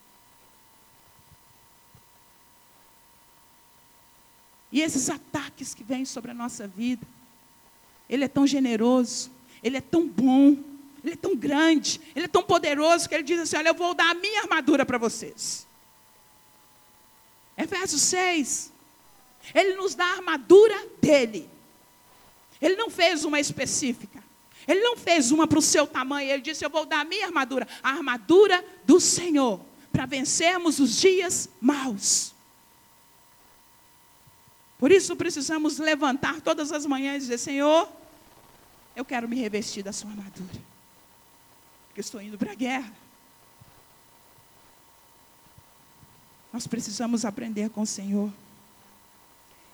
[4.72, 7.06] E esses ataques que vêm sobre a nossa vida,
[8.10, 9.32] Ele é tão generoso,
[9.63, 10.58] Ele é tão bom,
[11.04, 13.94] ele é tão grande, ele é tão poderoso que ele diz assim: Olha, eu vou
[13.94, 15.65] dar a minha armadura para vocês.
[17.60, 18.72] Efésios 6,
[19.54, 21.50] Ele nos dá a armadura dele.
[22.62, 24.24] Ele não fez uma específica.
[24.65, 26.30] Ele não fez uma para o seu tamanho.
[26.30, 29.60] Ele disse: Eu vou dar a minha armadura, a armadura do Senhor,
[29.91, 32.34] para vencermos os dias maus.
[34.78, 37.91] Por isso precisamos levantar todas as manhãs e dizer: Senhor,
[38.95, 40.62] eu quero me revestir da sua armadura.
[41.88, 42.93] Porque estou indo para a guerra.
[46.52, 48.32] Nós precisamos aprender com o Senhor.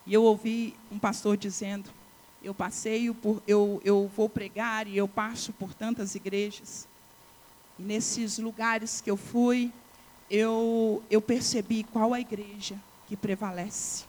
[0.05, 1.89] E eu ouvi um pastor dizendo:
[2.43, 6.87] eu passeio por, eu, eu vou pregar e eu passo por tantas igrejas.
[7.79, 9.71] E nesses lugares que eu fui,
[10.29, 14.05] eu, eu percebi qual a igreja que prevalece.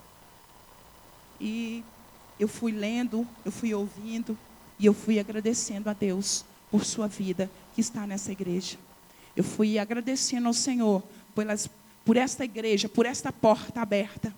[1.40, 1.82] E
[2.38, 4.36] eu fui lendo, eu fui ouvindo
[4.78, 8.76] e eu fui agradecendo a Deus por sua vida que está nessa igreja.
[9.34, 11.02] Eu fui agradecendo ao Senhor
[11.34, 11.68] pelas,
[12.06, 14.32] por esta igreja, por esta porta aberta.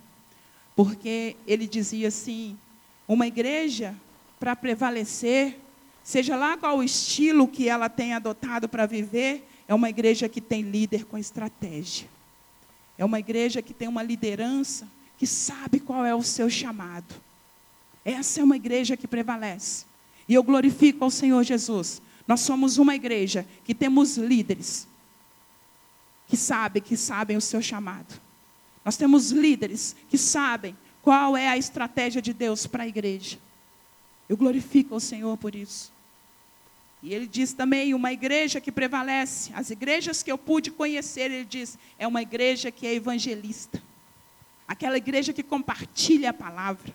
[0.75, 2.59] Porque ele dizia assim:
[3.07, 3.95] uma igreja
[4.41, 5.59] para prevalecer,
[6.03, 10.41] seja lá qual o estilo que ela tem adotado para viver, é uma igreja que
[10.41, 12.09] tem líder com estratégia.
[12.97, 17.15] É uma igreja que tem uma liderança que sabe qual é o seu chamado.
[18.05, 19.85] Essa é uma igreja que prevalece.
[20.27, 22.01] E eu glorifico ao Senhor Jesus.
[22.27, 24.89] Nós somos uma igreja que temos líderes
[26.29, 28.21] que sabem, que sabem o seu chamado.
[28.85, 33.39] Nós temos líderes que sabem qual é a estratégia de Deus para a igreja.
[34.29, 35.93] Eu glorifico ao Senhor por isso.
[37.03, 41.45] E ele diz também: uma igreja que prevalece, as igrejas que eu pude conhecer, ele
[41.45, 43.83] diz, é uma igreja que é evangelista
[44.69, 46.95] aquela igreja que compartilha a palavra.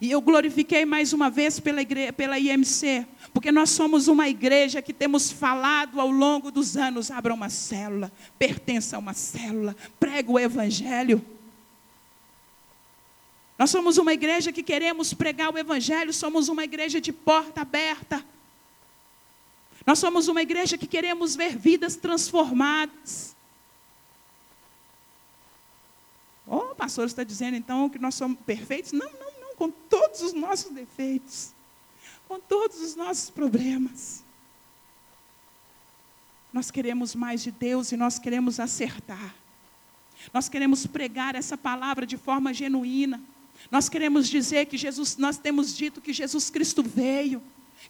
[0.00, 4.82] E eu glorifiquei mais uma vez pela, igreja, pela IMC, porque nós somos uma igreja
[4.82, 10.30] que temos falado ao longo dos anos: abra uma célula, pertença a uma célula, prega
[10.30, 11.24] o evangelho.
[13.58, 18.24] Nós somos uma igreja que queremos pregar o evangelho, somos uma igreja de porta aberta.
[19.86, 23.36] Nós somos uma igreja que queremos ver vidas transformadas.
[26.46, 28.92] Oh, pastor está dizendo então que nós somos perfeitos?
[28.92, 29.25] Não, não,
[29.56, 31.52] com todos os nossos defeitos,
[32.28, 34.22] com todos os nossos problemas.
[36.52, 39.34] Nós queremos mais de Deus e nós queremos acertar.
[40.32, 43.20] Nós queremos pregar essa palavra de forma genuína.
[43.70, 47.42] Nós queremos dizer que Jesus, nós temos dito que Jesus Cristo veio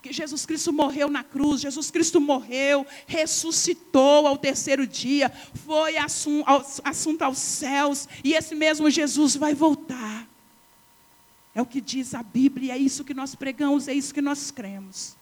[0.02, 5.32] que Jesus Cristo morreu na cruz, Jesus Cristo morreu, ressuscitou ao terceiro dia,
[5.64, 10.28] foi assunto aos céus, e esse mesmo Jesus vai voltar.
[11.56, 14.50] É o que diz a Bíblia, é isso que nós pregamos, é isso que nós
[14.50, 15.16] cremos.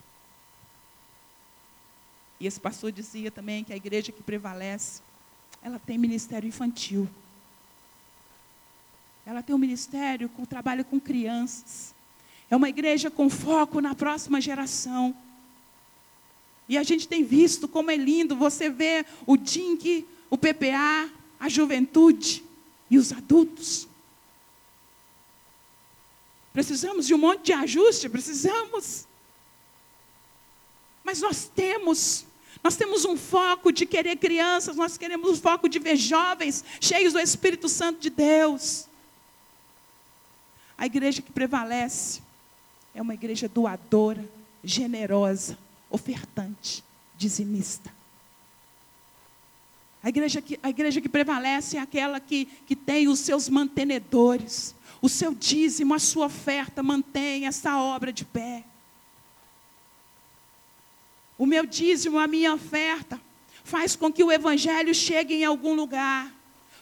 [2.40, 5.00] E esse pastor dizia também que a igreja que prevalece,
[5.62, 7.08] ela tem ministério infantil.
[9.24, 11.94] Ela tem um ministério com trabalho com crianças.
[12.50, 15.16] É uma igreja com foco na próxima geração.
[16.68, 21.48] E a gente tem visto como é lindo você ver o DINC, o PPA, a
[21.48, 22.42] juventude
[22.90, 23.86] e os adultos.
[26.54, 29.08] Precisamos de um monte de ajuste, precisamos.
[31.02, 32.24] Mas nós temos,
[32.62, 37.12] nós temos um foco de querer crianças, nós queremos um foco de ver jovens cheios
[37.12, 38.86] do Espírito Santo de Deus.
[40.78, 42.22] A igreja que prevalece
[42.94, 44.24] é uma igreja doadora,
[44.62, 45.58] generosa,
[45.90, 46.84] ofertante,
[47.16, 47.92] dizimista.
[50.00, 54.73] A igreja que, a igreja que prevalece é aquela que, que tem os seus mantenedores.
[55.04, 58.64] O seu dízimo, a sua oferta mantém essa obra de pé.
[61.36, 63.20] O meu dízimo, a minha oferta,
[63.62, 66.32] faz com que o evangelho chegue em algum lugar.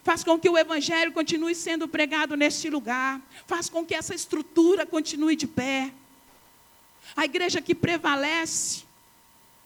[0.03, 3.21] Faz com que o evangelho continue sendo pregado neste lugar.
[3.45, 5.91] Faz com que essa estrutura continue de pé.
[7.17, 8.85] A igreja que prevalece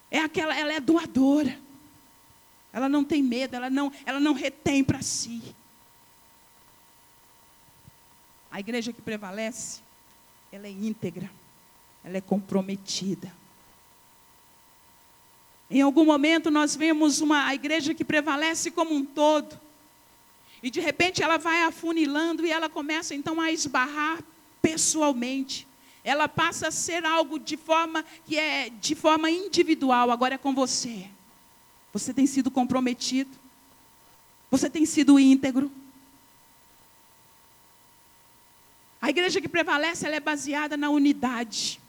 [0.09, 1.59] é aquela, ela é doadora.
[2.73, 5.55] Ela não tem medo, ela não, ela não retém para si.
[8.57, 9.81] A igreja que prevalece,
[10.51, 11.29] ela é íntegra,
[12.03, 13.31] ela é comprometida.
[15.69, 19.59] Em algum momento nós vemos uma a igreja que prevalece como um todo.
[20.63, 24.23] E de repente ela vai afunilando e ela começa então a esbarrar
[24.59, 25.67] pessoalmente
[26.03, 30.55] ela passa a ser algo de forma que é de forma individual, agora é com
[30.55, 31.05] você.
[31.93, 33.29] Você tem sido comprometido.
[34.49, 35.71] Você tem sido íntegro.
[39.07, 41.79] A igreja que prevalece, ela é baseada na unidade.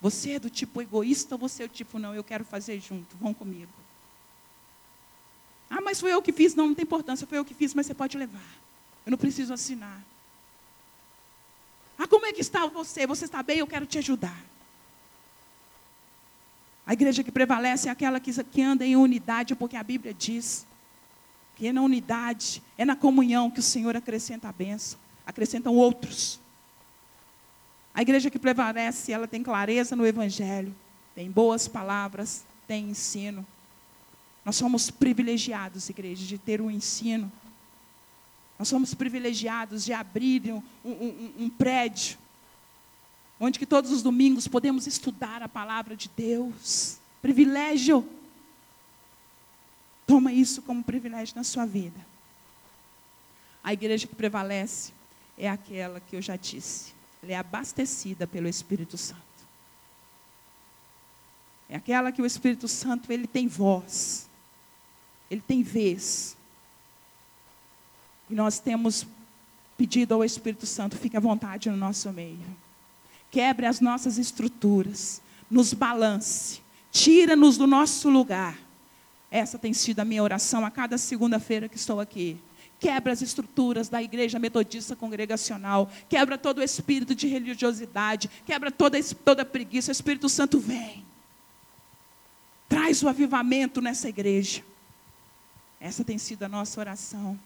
[0.00, 3.14] Você é do tipo egoísta ou você é do tipo, não, eu quero fazer junto,
[3.18, 3.70] vão comigo.
[5.68, 6.54] Ah, mas foi eu que fiz.
[6.54, 8.40] Não, não tem importância, foi eu que fiz, mas você pode levar.
[9.04, 10.02] Eu não preciso assinar.
[11.98, 13.06] Ah, como é que está você?
[13.06, 13.58] Você está bem?
[13.58, 14.42] Eu quero te ajudar.
[16.86, 20.66] A igreja que prevalece é aquela que, que anda em unidade, porque a Bíblia diz
[21.56, 24.98] que é na unidade, é na comunhão que o Senhor acrescenta a bênção,
[25.30, 26.38] acrescentam outros.
[27.94, 30.74] A igreja que prevalece, ela tem clareza no Evangelho,
[31.14, 33.46] tem boas palavras, tem ensino.
[34.44, 37.30] Nós somos privilegiados, igreja, de ter um ensino.
[38.58, 42.18] Nós somos privilegiados de abrir um, um, um prédio,
[43.38, 46.98] onde que todos os domingos podemos estudar a palavra de Deus.
[47.22, 48.06] Privilégio.
[50.06, 52.06] Toma isso como privilégio na sua vida.
[53.62, 54.92] A igreja que prevalece
[55.40, 56.92] é aquela que eu já disse.
[57.22, 59.20] Ela é abastecida pelo Espírito Santo.
[61.68, 64.28] É aquela que o Espírito Santo ele tem voz.
[65.30, 66.36] Ele tem vez.
[68.28, 69.06] E nós temos
[69.76, 72.38] pedido ao Espírito Santo, fique à vontade no nosso meio.
[73.30, 76.60] Quebre as nossas estruturas, nos balance,
[76.90, 78.58] tira-nos do nosso lugar
[79.30, 82.36] essa tem sido a minha oração a cada segunda-feira que estou aqui.
[82.80, 85.90] Quebra as estruturas da igreja metodista congregacional.
[86.08, 88.30] Quebra todo o espírito de religiosidade.
[88.46, 89.90] Quebra toda, toda preguiça.
[89.90, 91.04] O Espírito Santo vem.
[92.70, 94.64] Traz o avivamento nessa igreja.
[95.78, 97.38] Essa tem sido a nossa oração.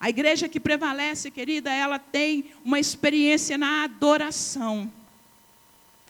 [0.00, 4.90] A igreja que prevalece, querida, ela tem uma experiência na adoração.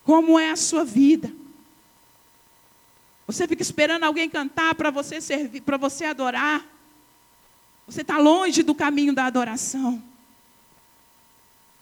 [0.05, 1.33] Como é a sua vida?
[3.27, 6.74] Você fica esperando alguém cantar para você servir, para você adorar.
[7.87, 10.03] Você está longe do caminho da adoração.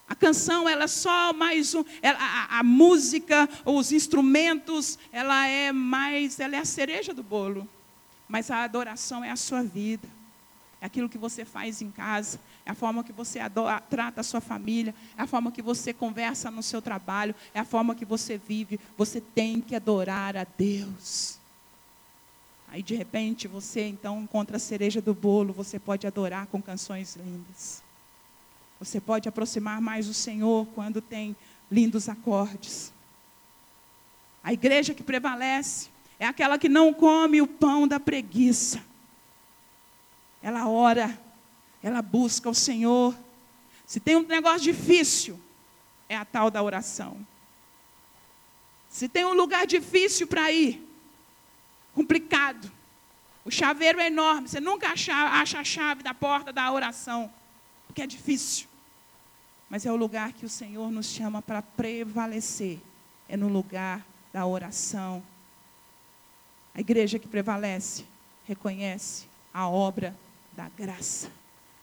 [0.09, 1.83] A canção, ela é só mais um.
[2.03, 6.39] Ela, a, a, música, os instrumentos, ela é mais.
[6.39, 7.67] Ela é a cereja do bolo.
[8.29, 10.07] Mas a adoração é a sua vida.
[10.83, 12.39] É aquilo que você faz em casa.
[12.67, 14.95] É a forma que você adora, trata a sua família.
[15.17, 17.35] É a forma que você conversa no seu trabalho.
[17.55, 18.79] É a forma que você vive.
[18.99, 21.39] Você tem que adorar a Deus.
[22.73, 27.17] Aí de repente você então encontra a cereja do bolo, você pode adorar com canções
[27.17, 27.83] lindas.
[28.81, 31.37] Você pode aproximar mais o Senhor quando tem
[31.71, 32.91] lindos acordes.
[34.43, 38.83] A igreja que prevalece é aquela que não come o pão da preguiça.
[40.43, 41.21] Ela ora,
[41.83, 43.15] ela busca o Senhor.
[43.85, 45.39] Se tem um negócio difícil,
[46.09, 47.19] é a tal da oração.
[48.89, 50.83] Se tem um lugar difícil para ir,
[51.95, 52.71] complicado.
[53.45, 54.49] O chaveiro é enorme.
[54.49, 57.33] Você nunca acha, a chave da porta da oração,
[57.87, 58.67] porque é difícil.
[59.69, 62.79] Mas é o lugar que o Senhor nos chama para prevalecer.
[63.29, 65.23] É no lugar da oração.
[66.75, 68.05] A igreja que prevalece
[68.47, 70.17] reconhece a obra
[70.53, 71.31] da graça,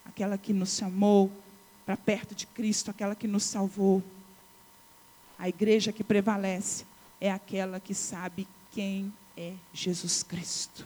[0.05, 1.32] aquela que nos chamou
[1.86, 4.03] para perto de Cristo, aquela que nos salvou.
[5.38, 6.86] A igreja que prevalece
[7.20, 10.86] é aquela que sabe quem é Jesus Cristo.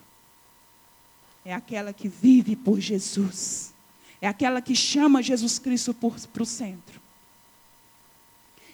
[1.44, 3.74] É aquela que vive por Jesus.
[4.22, 7.02] É aquela que chama Jesus Cristo para o centro.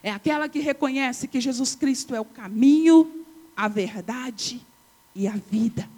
[0.03, 3.25] É aquela que reconhece que Jesus Cristo é o caminho,
[3.55, 4.61] a verdade
[5.15, 5.89] e a vida.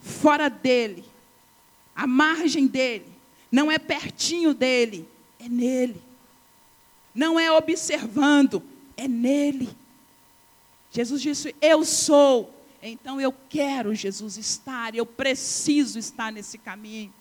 [0.00, 1.04] Fora dele,
[1.94, 3.06] a margem dele,
[3.52, 6.02] não é pertinho dele, é nele.
[7.14, 8.62] Não é observando,
[8.96, 9.68] é nele.
[10.90, 17.12] Jesus disse: Eu sou então eu quero, Jesus, estar, eu preciso estar nesse caminho.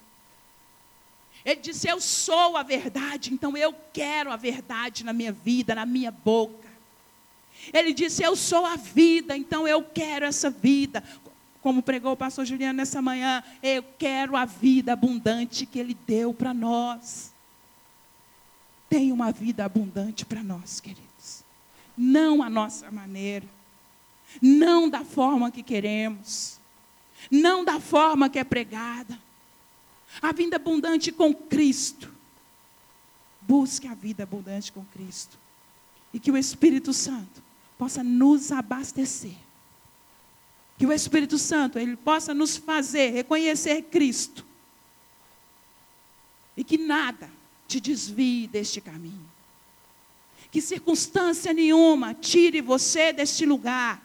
[1.43, 5.85] Ele disse: Eu sou a verdade, então eu quero a verdade na minha vida, na
[5.85, 6.67] minha boca.
[7.71, 11.03] Ele disse: Eu sou a vida, então eu quero essa vida.
[11.61, 16.33] Como pregou o pastor Juliano nessa manhã, eu quero a vida abundante que ele deu
[16.33, 17.33] para nós.
[18.89, 21.43] Tem uma vida abundante para nós, queridos.
[21.97, 23.54] Não a nossa maneira
[24.41, 26.59] não da forma que queremos,
[27.29, 29.19] não da forma que é pregada.
[30.21, 32.13] A vida abundante com Cristo.
[33.41, 35.37] Busque a vida abundante com Cristo.
[36.13, 37.43] E que o Espírito Santo
[37.77, 39.35] possa nos abastecer.
[40.77, 44.45] Que o Espírito Santo ele possa nos fazer reconhecer Cristo.
[46.55, 47.29] E que nada
[47.67, 49.29] te desvie deste caminho.
[50.51, 54.04] Que circunstância nenhuma tire você deste lugar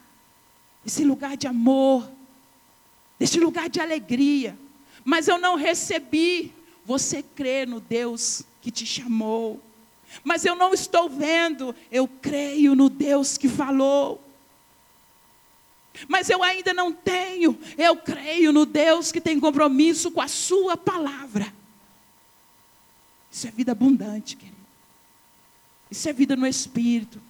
[0.84, 2.10] esse lugar de amor,
[3.18, 4.58] esse lugar de alegria.
[5.04, 6.52] Mas eu não recebi.
[6.84, 9.60] Você crê no Deus que te chamou.
[10.24, 14.20] Mas eu não estou vendo, eu creio no Deus que falou.
[16.08, 20.76] Mas eu ainda não tenho, eu creio no Deus que tem compromisso com a Sua
[20.76, 21.52] palavra.
[23.30, 24.56] Isso é vida abundante, querido.
[25.90, 27.20] Isso é vida no Espírito.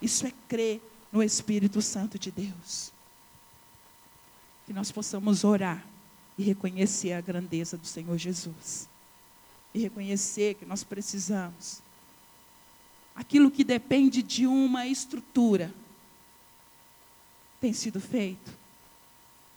[0.00, 0.80] Isso é crer
[1.12, 2.92] no Espírito Santo de Deus.
[4.70, 5.84] Que nós possamos orar
[6.38, 8.88] e reconhecer a grandeza do Senhor Jesus.
[9.74, 11.82] E reconhecer que nós precisamos.
[13.12, 15.74] Aquilo que depende de uma estrutura
[17.60, 18.56] tem sido feito,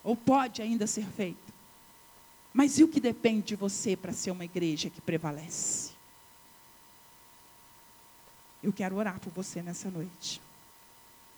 [0.04, 1.54] ou pode ainda ser feito.
[2.52, 5.92] Mas e o que depende de você para ser uma igreja que prevalece?
[8.64, 10.42] Eu quero orar por você nessa noite.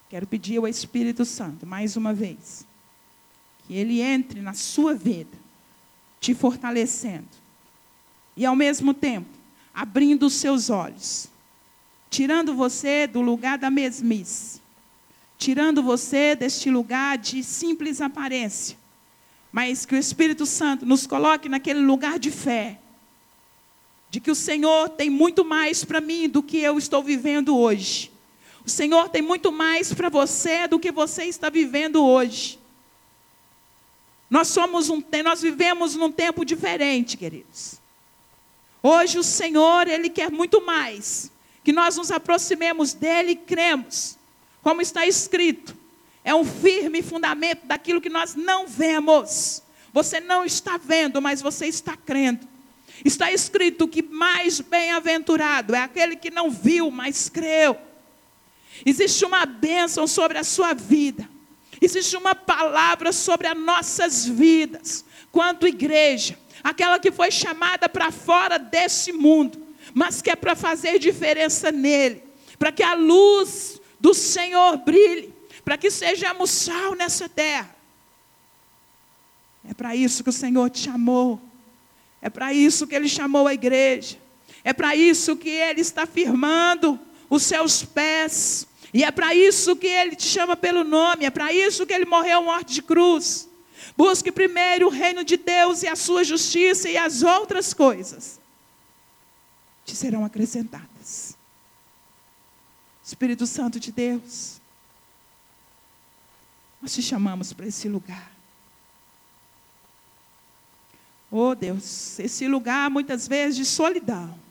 [0.09, 2.65] Quero pedir ao Espírito Santo, mais uma vez,
[3.67, 5.37] que ele entre na sua vida,
[6.19, 7.27] te fortalecendo,
[8.37, 9.29] e ao mesmo tempo,
[9.73, 11.27] abrindo os seus olhos,
[12.09, 14.61] tirando você do lugar da mesmice,
[15.37, 18.77] tirando você deste lugar de simples aparência,
[19.51, 22.79] mas que o Espírito Santo nos coloque naquele lugar de fé,
[24.09, 28.11] de que o Senhor tem muito mais para mim do que eu estou vivendo hoje.
[28.65, 32.57] O Senhor tem muito mais para você do que você está vivendo hoje.
[34.29, 37.79] Nós somos um, nós vivemos num tempo diferente, queridos.
[38.81, 41.31] Hoje o Senhor, ele quer muito mais
[41.63, 44.17] que nós nos aproximemos dele e cremos,
[44.61, 45.75] como está escrito.
[46.23, 49.63] É um firme fundamento daquilo que nós não vemos.
[49.93, 52.47] Você não está vendo, mas você está crendo.
[53.03, 57.77] Está escrito que mais bem-aventurado é aquele que não viu, mas creu.
[58.85, 61.27] Existe uma bênção sobre a sua vida.
[61.85, 68.57] Existe uma palavra sobre as nossas vidas, quanto igreja, aquela que foi chamada para fora
[68.57, 69.61] desse mundo,
[69.93, 72.23] mas que é para fazer diferença nele,
[72.57, 75.31] para que a luz do Senhor brilhe,
[75.63, 77.75] para que sejamos sal nessa terra.
[79.69, 81.39] É para isso que o Senhor te chamou.
[82.19, 84.17] É para isso que Ele chamou a igreja.
[84.63, 88.67] É para isso que Ele está firmando os seus pés.
[88.95, 91.25] E é para isso que Ele te chama pelo nome.
[91.25, 93.49] É para isso que Ele morreu morte de cruz.
[93.97, 98.39] Busque primeiro o reino de Deus e a sua justiça e as outras coisas
[99.83, 101.37] te serão acrescentadas.
[103.03, 104.61] Espírito Santo de Deus,
[106.81, 108.31] nós te chamamos para esse lugar.
[111.29, 114.44] Oh Deus, esse lugar muitas vezes de solidão.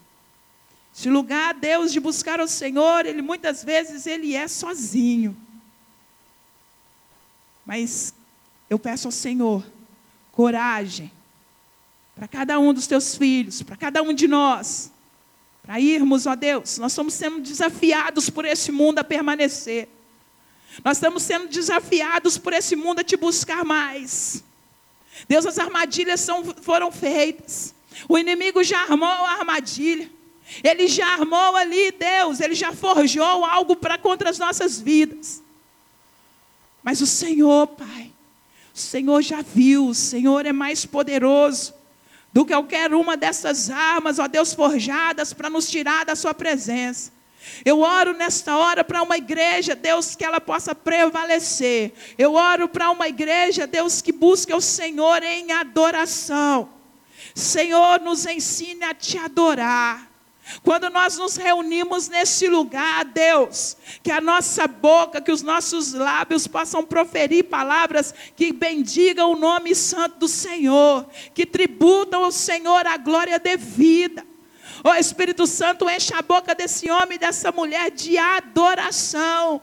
[0.96, 5.36] Esse lugar, Deus, de buscar o Senhor, ele muitas vezes ele é sozinho.
[7.66, 8.14] Mas
[8.70, 9.64] eu peço ao Senhor
[10.30, 11.10] coragem
[12.14, 14.92] para cada um dos teus filhos, para cada um de nós,
[15.62, 19.88] para irmos, ó Deus, nós estamos sendo desafiados por esse mundo a permanecer.
[20.84, 24.44] Nós estamos sendo desafiados por esse mundo a te buscar mais.
[25.28, 27.74] Deus, as armadilhas são, foram feitas.
[28.08, 30.10] O inimigo já armou a armadilha.
[30.62, 35.42] Ele já armou ali, Deus, ele já forjou algo para contra as nossas vidas.
[36.82, 38.12] Mas o Senhor, Pai,
[38.74, 41.74] o Senhor já viu, o Senhor é mais poderoso
[42.32, 47.12] do que qualquer uma dessas armas, ó Deus, forjadas para nos tirar da Sua presença.
[47.64, 51.92] Eu oro nesta hora para uma igreja, Deus, que ela possa prevalecer.
[52.18, 56.68] Eu oro para uma igreja, Deus, que busque o Senhor em adoração.
[57.34, 60.13] Senhor, nos ensine a te adorar.
[60.62, 66.46] Quando nós nos reunimos nesse lugar, Deus, que a nossa boca, que os nossos lábios
[66.46, 72.96] possam proferir palavras que bendigam o nome santo do Senhor, que tributam ao Senhor a
[72.96, 74.24] glória devida.
[74.82, 79.62] Ó oh, Espírito Santo, enche a boca desse homem e dessa mulher de adoração.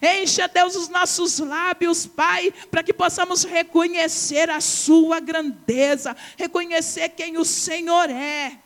[0.00, 7.36] Encha, Deus, os nossos lábios, Pai, para que possamos reconhecer a Sua grandeza, reconhecer quem
[7.36, 8.63] o Senhor é.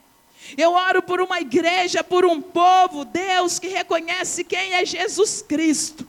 [0.56, 6.06] Eu oro por uma igreja, por um povo, Deus, que reconhece quem é Jesus Cristo.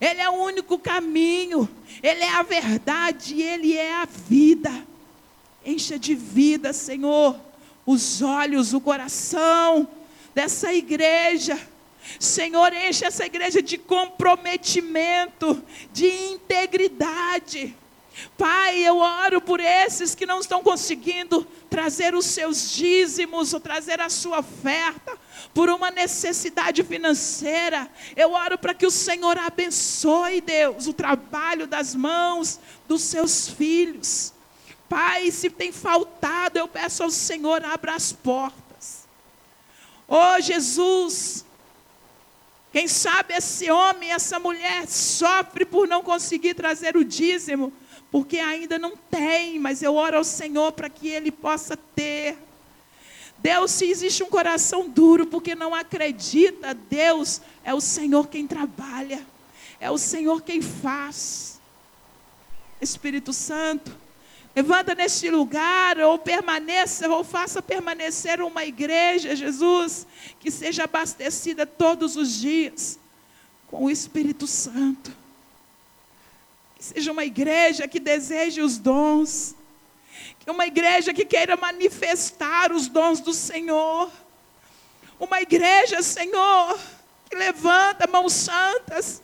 [0.00, 1.68] Ele é o único caminho,
[2.02, 4.86] Ele é a verdade, Ele é a vida.
[5.64, 7.48] Encha de vida, Senhor
[7.88, 9.88] os olhos, o coração
[10.34, 11.58] dessa igreja.
[12.20, 17.74] Senhor, enche essa igreja de comprometimento, de integridade.
[18.36, 24.00] Pai, eu oro por esses que não estão conseguindo trazer os seus dízimos ou trazer
[24.00, 25.16] a sua oferta
[25.54, 27.90] por uma necessidade financeira.
[28.16, 34.32] Eu oro para que o Senhor abençoe, Deus, o trabalho das mãos dos seus filhos.
[34.88, 39.06] Pai, se tem faltado, eu peço ao Senhor, abra as portas.
[40.08, 41.44] Oh Jesus,
[42.72, 47.72] quem sabe esse homem, essa mulher sofre por não conseguir trazer o dízimo,
[48.10, 52.38] porque ainda não tem, mas eu oro ao Senhor para que ele possa ter.
[53.38, 59.24] Deus, se existe um coração duro porque não acredita, Deus é o Senhor quem trabalha,
[59.78, 61.60] é o Senhor quem faz.
[62.80, 63.94] Espírito Santo,
[64.54, 70.06] levanta neste lugar, ou permaneça, ou faça permanecer uma igreja, Jesus,
[70.40, 72.98] que seja abastecida todos os dias
[73.68, 75.12] com o Espírito Santo.
[76.78, 79.54] Que seja uma igreja que deseje os dons,
[80.46, 84.10] uma igreja que queira manifestar os dons do Senhor.
[85.20, 86.78] Uma igreja, Senhor,
[87.28, 89.20] que levanta mãos santas.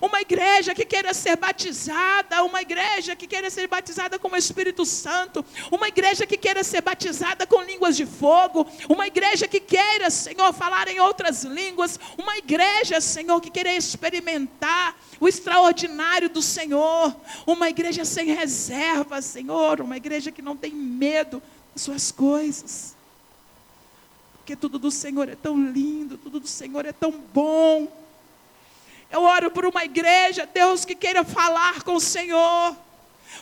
[0.00, 4.84] Uma igreja que queira ser batizada, uma igreja que queira ser batizada com o Espírito
[4.84, 10.10] Santo, uma igreja que queira ser batizada com línguas de fogo, uma igreja que queira,
[10.10, 17.14] Senhor, falar em outras línguas, uma igreja, Senhor, que queira experimentar o extraordinário do Senhor,
[17.46, 21.42] uma igreja sem reserva, Senhor, uma igreja que não tem medo
[21.74, 22.96] das suas coisas.
[24.38, 28.05] Porque tudo do Senhor é tão lindo, tudo do Senhor é tão bom.
[29.10, 32.76] Eu oro por uma igreja, Deus, que queira falar com o Senhor.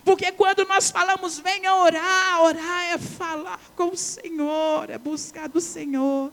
[0.05, 5.61] Porque quando nós falamos, venha orar, orar é falar com o Senhor, é buscar do
[5.61, 6.33] Senhor.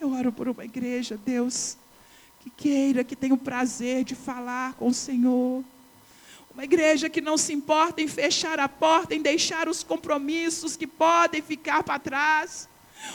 [0.00, 1.76] Eu oro por uma igreja, Deus,
[2.40, 5.64] que queira, que tenha o prazer de falar com o Senhor.
[6.52, 10.86] Uma igreja que não se importa em fechar a porta, em deixar os compromissos que
[10.86, 12.68] podem ficar para trás.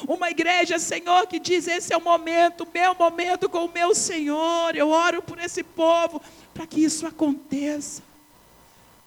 [0.07, 4.75] Uma igreja, Senhor, que diz: esse é o momento, meu momento com o meu Senhor.
[4.75, 6.21] Eu oro por esse povo,
[6.53, 8.01] para que isso aconteça.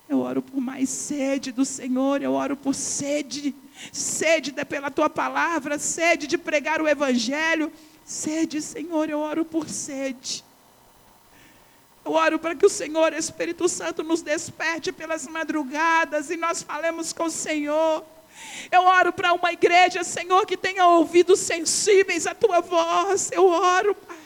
[0.08, 3.54] Eu oro por mais sede do Senhor, eu oro por sede,
[3.92, 7.72] sede pela tua palavra, sede de pregar o Evangelho,
[8.10, 10.44] Sede, Senhor, eu oro por sede.
[12.04, 17.12] Eu oro para que o Senhor, Espírito Santo, nos desperte pelas madrugadas e nós falemos
[17.12, 18.04] com o Senhor.
[18.70, 23.30] Eu oro para uma igreja, Senhor, que tenha ouvidos sensíveis à tua voz.
[23.32, 24.16] Eu oro, Pai.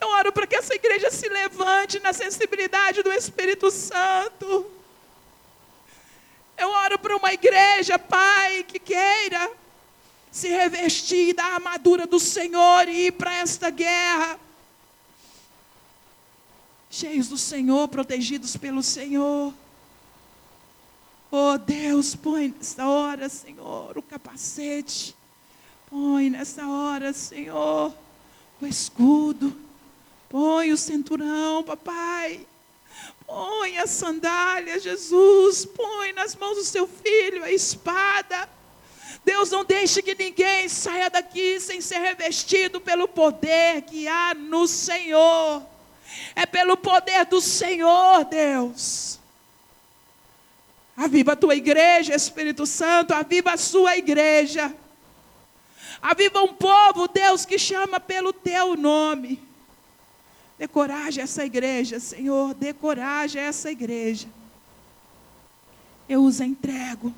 [0.00, 4.70] Eu oro para que essa igreja se levante na sensibilidade do Espírito Santo.
[6.56, 9.50] Eu oro para uma igreja, Pai, que queira
[10.30, 14.38] se revestir da armadura do Senhor e ir para esta guerra.
[16.90, 19.52] Cheios do Senhor, protegidos pelo Senhor.
[21.30, 25.14] Oh Deus, põe nessa hora, Senhor, o capacete.
[25.90, 27.92] Põe nessa hora, Senhor,
[28.60, 29.54] o escudo.
[30.28, 32.46] Põe o cinturão, papai.
[33.26, 35.66] Põe a sandália, Jesus.
[35.66, 38.48] Põe nas mãos do seu filho a espada.
[39.22, 44.66] Deus não deixe que ninguém saia daqui sem ser revestido pelo poder que há no
[44.66, 45.62] Senhor.
[46.34, 49.18] É pelo poder do Senhor, Deus.
[50.98, 54.74] Aviva a tua igreja, Espírito Santo, aviva a sua igreja.
[56.02, 59.40] Aviva um povo, Deus, que chama pelo teu nome.
[60.58, 64.26] Dê coragem a essa igreja, Senhor, dê coragem a essa igreja.
[66.08, 67.14] Eu os entrego.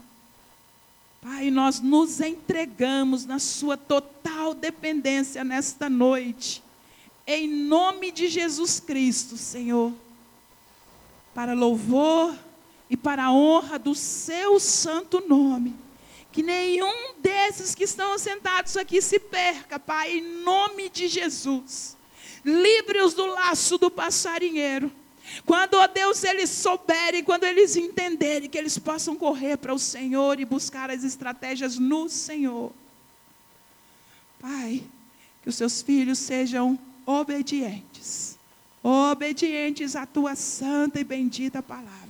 [1.22, 6.62] Pai, nós nos entregamos na Sua total dependência nesta noite,
[7.26, 9.90] em nome de Jesus Cristo, Senhor,
[11.34, 12.34] para louvor
[12.90, 15.74] e para a honra do Seu santo nome.
[16.32, 21.96] Que nenhum desses que estão sentados aqui se perca, Pai, em nome de Jesus.
[22.44, 24.92] Livre-os do laço do passarinheiro
[25.44, 30.40] quando, ó Deus, eles souberem, quando eles entenderem que eles possam correr para o Senhor
[30.40, 32.72] e buscar as estratégias no Senhor.
[34.40, 34.82] Pai,
[35.42, 38.38] que os seus filhos sejam obedientes,
[38.82, 42.09] obedientes à tua santa e bendita palavra.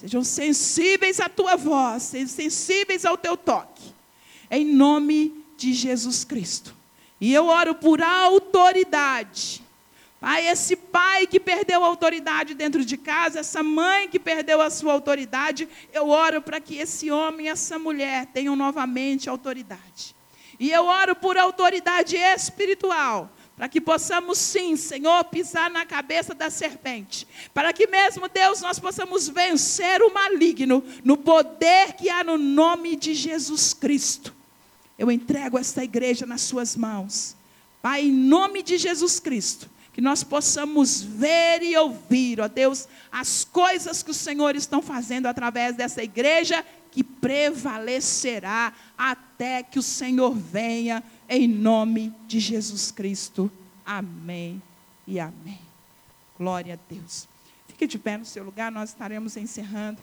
[0.00, 3.92] Sejam sensíveis à tua voz, sensíveis ao teu toque.
[4.50, 6.74] Em nome de Jesus Cristo.
[7.20, 9.62] E eu oro por autoridade
[10.20, 14.68] Pai, esse pai que perdeu a autoridade dentro de casa, essa mãe que perdeu a
[14.68, 20.14] sua autoridade, eu oro para que esse homem e essa mulher tenham novamente autoridade.
[20.58, 23.30] E eu oro por autoridade espiritual,
[23.60, 28.78] para que possamos sim, Senhor, pisar na cabeça da serpente, para que mesmo, Deus, nós
[28.78, 34.34] possamos vencer o maligno no poder que há no nome de Jesus Cristo.
[34.98, 37.36] Eu entrego esta igreja nas suas mãos.
[37.82, 43.44] Pai, em nome de Jesus Cristo que nós possamos ver e ouvir, ó Deus, as
[43.44, 50.34] coisas que o Senhor está fazendo através dessa igreja, que prevalecerá até que o Senhor
[50.34, 53.48] venha, em nome de Jesus Cristo.
[53.86, 54.60] Amém
[55.06, 55.60] e amém.
[56.36, 57.28] Glória a Deus.
[57.68, 60.00] Fique de pé no seu lugar, nós estaremos encerrando.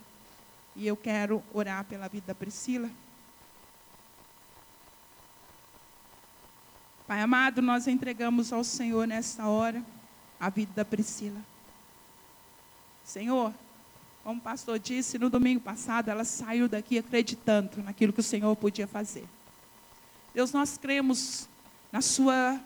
[0.73, 2.89] E eu quero orar pela vida da Priscila.
[7.05, 9.84] Pai amado, nós entregamos ao Senhor nesta hora
[10.39, 11.41] a vida da Priscila.
[13.03, 13.53] Senhor,
[14.23, 18.55] como o pastor disse, no domingo passado ela saiu daqui acreditando naquilo que o Senhor
[18.55, 19.28] podia fazer.
[20.38, 21.49] Deus, nós cremos
[21.91, 22.59] na Sua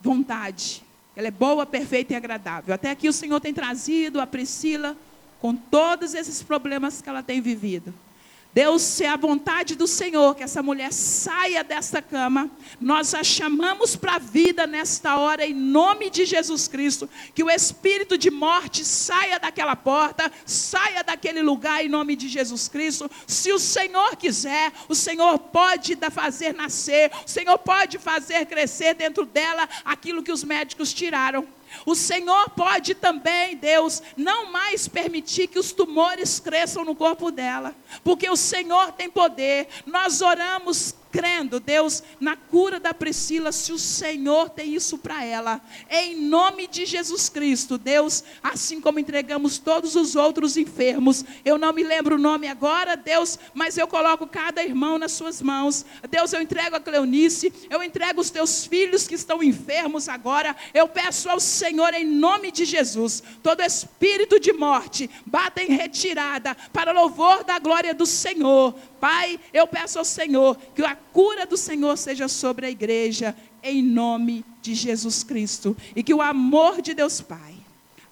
[0.00, 0.82] vontade.
[1.14, 2.74] Ela é boa, perfeita e agradável.
[2.74, 4.96] Até aqui o Senhor tem trazido a Priscila
[5.38, 7.92] com todos esses problemas que ela tem vivido.
[8.54, 13.24] Deus, se é a vontade do Senhor que essa mulher saia desta cama, nós a
[13.24, 17.08] chamamos para a vida nesta hora, em nome de Jesus Cristo.
[17.34, 22.68] Que o espírito de morte saia daquela porta, saia daquele lugar, em nome de Jesus
[22.68, 23.10] Cristo.
[23.26, 29.24] Se o Senhor quiser, o Senhor pode fazer nascer, o Senhor pode fazer crescer dentro
[29.24, 31.46] dela aquilo que os médicos tiraram.
[31.84, 37.74] O Senhor pode também, Deus, não mais permitir que os tumores cresçam no corpo dela,
[38.04, 39.68] porque o Senhor tem poder.
[39.86, 45.60] Nós oramos crendo, Deus, na cura da Priscila, se o Senhor tem isso para ela.
[45.90, 51.72] Em nome de Jesus Cristo, Deus, assim como entregamos todos os outros enfermos, eu não
[51.72, 55.84] me lembro o nome agora, Deus, mas eu coloco cada irmão nas suas mãos.
[56.10, 60.56] Deus, eu entrego a Cleonice, eu entrego os teus filhos que estão enfermos agora.
[60.72, 66.56] Eu peço ao Senhor, em nome de Jesus, todo espírito de morte, bata em retirada,
[66.72, 68.74] para louvor da glória do Senhor.
[68.98, 73.82] Pai, eu peço ao Senhor que a cura do Senhor seja sobre a igreja, em
[73.82, 75.76] nome de Jesus Cristo.
[75.94, 77.54] E que o amor de Deus Pai,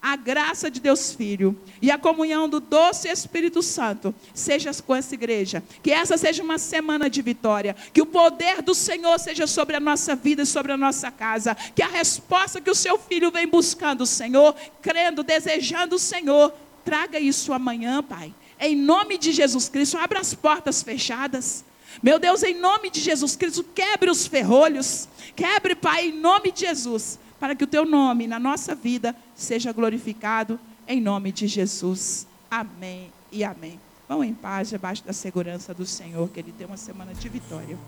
[0.03, 5.15] a graça de Deus Filho e a comunhão do doce Espírito Santo seja com essa
[5.15, 5.63] igreja.
[5.83, 7.77] Que essa seja uma semana de vitória.
[7.93, 11.55] Que o poder do Senhor seja sobre a nossa vida e sobre a nossa casa.
[11.55, 16.53] Que a resposta que o seu filho vem buscando, Senhor, crendo, desejando o Senhor,
[16.85, 21.65] traga isso amanhã, Pai em nome de Jesus Cristo, abra as portas fechadas.
[22.03, 25.09] Meu Deus, em nome de Jesus Cristo, quebre os ferrolhos.
[25.35, 29.73] Quebre, Pai, em nome de Jesus, para que o teu nome na nossa vida seja
[29.73, 32.27] glorificado, em nome de Jesus.
[32.51, 33.79] Amém e amém.
[34.09, 37.79] Vão em paz, debaixo da segurança do Senhor, que Ele tem uma semana de vitória.